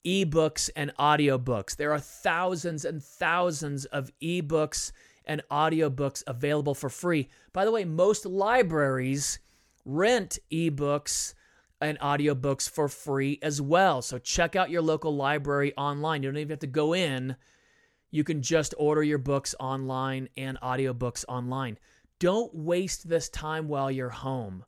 ebooks 0.05 0.71
and 0.77 0.93
audiobooks. 0.99 1.77
There 1.77 1.93
are 1.93 1.99
thousands 1.99 2.85
and 2.85 3.03
thousands 3.03 3.87
of 3.87 4.13
ebooks 4.23 4.93
and 5.27 5.43
audiobooks 5.51 6.23
available 6.27 6.75
for 6.75 6.89
free. 6.89 7.29
By 7.53 7.65
the 7.65 7.73
way, 7.73 7.85
most 7.85 8.27
libraries 8.27 9.39
rent 9.85 10.39
ebooks 10.51 11.35
and 11.81 11.99
audiobooks 11.99 12.69
for 12.69 12.89
free 12.89 13.39
as 13.43 13.61
well. 13.61 14.01
So 14.03 14.19
check 14.19 14.57
out 14.57 14.71
your 14.71 14.83
local 14.83 15.15
library 15.15 15.75
online. 15.77 16.23
You 16.23 16.31
don't 16.31 16.39
even 16.39 16.51
have 16.51 16.59
to 16.61 16.67
go 16.67 16.95
in. 16.95 17.37
You 18.11 18.25
can 18.25 18.43
just 18.43 18.75
order 18.79 19.03
your 19.03 19.19
books 19.19 19.55
online 19.59 20.29
and 20.37 20.59
audiobooks 20.61 21.25
online. 21.29 21.79
Don't 22.21 22.55
waste 22.55 23.09
this 23.09 23.29
time 23.29 23.69
while 23.69 23.91
you're 23.91 24.09
home. 24.09 24.65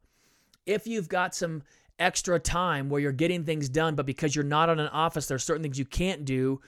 If 0.67 0.87
you've 0.87 1.09
got 1.09 1.35
some 1.35 1.63
extra 1.99 2.39
time 2.39 2.89
where 2.91 3.01
you're 3.01 3.13
getting 3.13 3.45
things 3.45 3.69
done, 3.69 3.95
but 3.95 4.05
because 4.05 4.35
you're 4.35 4.45
not 4.45 4.69
on 4.69 4.81
an 4.81 4.89
office, 4.89 5.27
there's 5.27 5.45
certain 5.45 5.63
things 5.63 5.79
you 5.79 5.85
can't 5.85 6.25
do. 6.25 6.61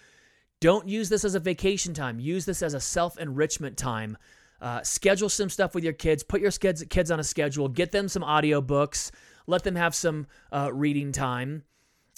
Don't 0.61 0.89
use 0.89 1.09
this 1.09 1.25
as 1.25 1.35
a 1.35 1.41
vacation 1.41 1.95
time. 1.95 2.19
Use 2.19 2.45
this 2.45 2.63
as 2.63 2.75
a 2.75 2.81
self 2.81 3.19
enrichment 3.19 3.77
time. 3.77 4.17
Uh, 4.61 4.83
schedule 4.83 5.29
some 5.29 5.49
stuff 5.49 5.75
with 5.75 5.85
your 5.85 5.93
kids. 5.93 6.23
Put 6.23 6.41
your 6.41 6.51
kids 6.51 7.11
on 7.11 7.21
a 7.21 7.25
schedule. 7.25 7.69
Get 7.69 7.93
them 7.93 8.09
some 8.09 8.23
audiobooks. 8.23 9.13
Let 9.47 9.63
them 9.63 9.77
have 9.77 9.95
some 9.95 10.27
uh, 10.53 10.71
reading 10.73 11.13
time. 11.13 11.63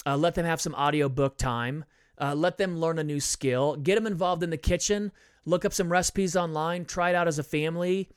Uh, 0.05 0.17
let 0.17 0.33
them 0.33 0.45
have 0.45 0.59
some 0.59 0.73
audiobook 0.73 1.37
time. 1.37 1.85
Uh, 2.19 2.33
let 2.35 2.57
them 2.57 2.79
learn 2.79 2.99
a 2.99 3.03
new 3.03 3.19
skill. 3.19 3.75
Get 3.75 3.95
them 3.95 4.07
involved 4.07 4.41
in 4.43 4.49
the 4.49 4.57
kitchen. 4.57 5.11
Look 5.45 5.63
up 5.63 5.73
some 5.73 5.91
recipes 5.91 6.35
online. 6.35 6.85
Try 6.85 7.11
it 7.11 7.15
out 7.15 7.27
as 7.27 7.39
a 7.39 7.43
family. 7.43 8.09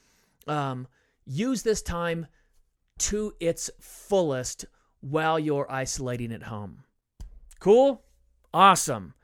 Um, 0.46 0.86
use 1.26 1.62
this 1.62 1.82
time 1.82 2.26
to 2.98 3.34
its 3.40 3.70
fullest 3.80 4.64
while 5.00 5.38
you're 5.38 5.70
isolating 5.70 6.32
at 6.32 6.44
home. 6.44 6.84
Cool? 7.60 8.02
Awesome. 8.52 9.14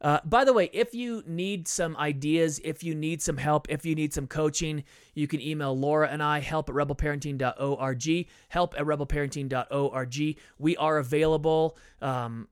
Uh, 0.00 0.20
by 0.24 0.44
the 0.44 0.52
way, 0.52 0.68
if 0.72 0.94
you 0.94 1.22
need 1.26 1.66
some 1.66 1.96
ideas, 1.96 2.60
if 2.62 2.84
you 2.84 2.94
need 2.94 3.22
some 3.22 3.38
help, 3.38 3.66
if 3.70 3.86
you 3.86 3.94
need 3.94 4.12
some 4.12 4.26
coaching, 4.26 4.84
you 5.14 5.26
can 5.26 5.40
email 5.40 5.76
Laura 5.76 6.08
and 6.08 6.22
I, 6.22 6.40
help 6.40 6.68
at 6.68 6.74
rebelparenting.org, 6.74 8.26
help 8.48 8.74
at 8.78 8.84
rebelparenting.org. 8.84 10.38
We 10.58 10.76
are 10.76 10.98
available 10.98 11.78
um, 12.02 12.48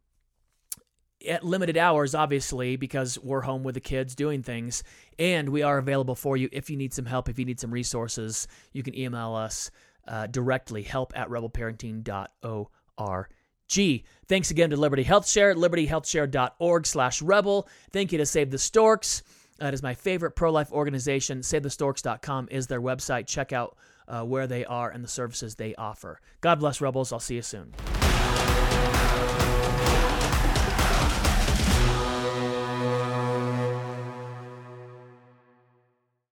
at 1.28 1.44
limited 1.44 1.76
hours, 1.76 2.14
obviously, 2.14 2.76
because 2.76 3.18
we're 3.18 3.42
home 3.42 3.62
with 3.62 3.74
the 3.74 3.80
kids 3.80 4.14
doing 4.14 4.42
things. 4.42 4.82
And 5.18 5.50
we 5.50 5.62
are 5.62 5.78
available 5.78 6.14
for 6.14 6.36
you 6.36 6.48
if 6.50 6.70
you 6.70 6.76
need 6.76 6.94
some 6.94 7.06
help, 7.06 7.28
if 7.28 7.38
you 7.38 7.44
need 7.44 7.60
some 7.60 7.70
resources, 7.70 8.48
you 8.72 8.82
can 8.82 8.98
email 8.98 9.34
us 9.34 9.70
uh, 10.08 10.26
directly, 10.28 10.82
help 10.82 11.12
at 11.14 11.28
rebelparenting.org. 11.28 13.28
G. 13.68 14.04
Thanks 14.26 14.50
again 14.50 14.70
to 14.70 14.76
Liberty 14.76 15.02
Health 15.02 15.28
Share, 15.28 15.54
libertyhealthshare.org 15.54 16.86
slash 16.86 17.22
rebel. 17.22 17.68
Thank 17.92 18.12
you 18.12 18.18
to 18.18 18.26
Save 18.26 18.50
the 18.50 18.58
Storks. 18.58 19.22
That 19.58 19.74
is 19.74 19.82
my 19.82 19.94
favorite 19.94 20.32
pro-life 20.32 20.72
organization. 20.72 21.40
SaveTheStorks.com 21.40 22.48
is 22.50 22.66
their 22.66 22.80
website. 22.80 23.26
Check 23.26 23.52
out 23.52 23.76
uh, 24.08 24.22
where 24.24 24.46
they 24.46 24.64
are 24.64 24.90
and 24.90 25.04
the 25.04 25.08
services 25.08 25.54
they 25.54 25.74
offer. 25.76 26.20
God 26.40 26.58
bless 26.58 26.80
Rebels. 26.80 27.12
I'll 27.12 27.20
see 27.20 27.36
you 27.36 27.42
soon. 27.42 27.72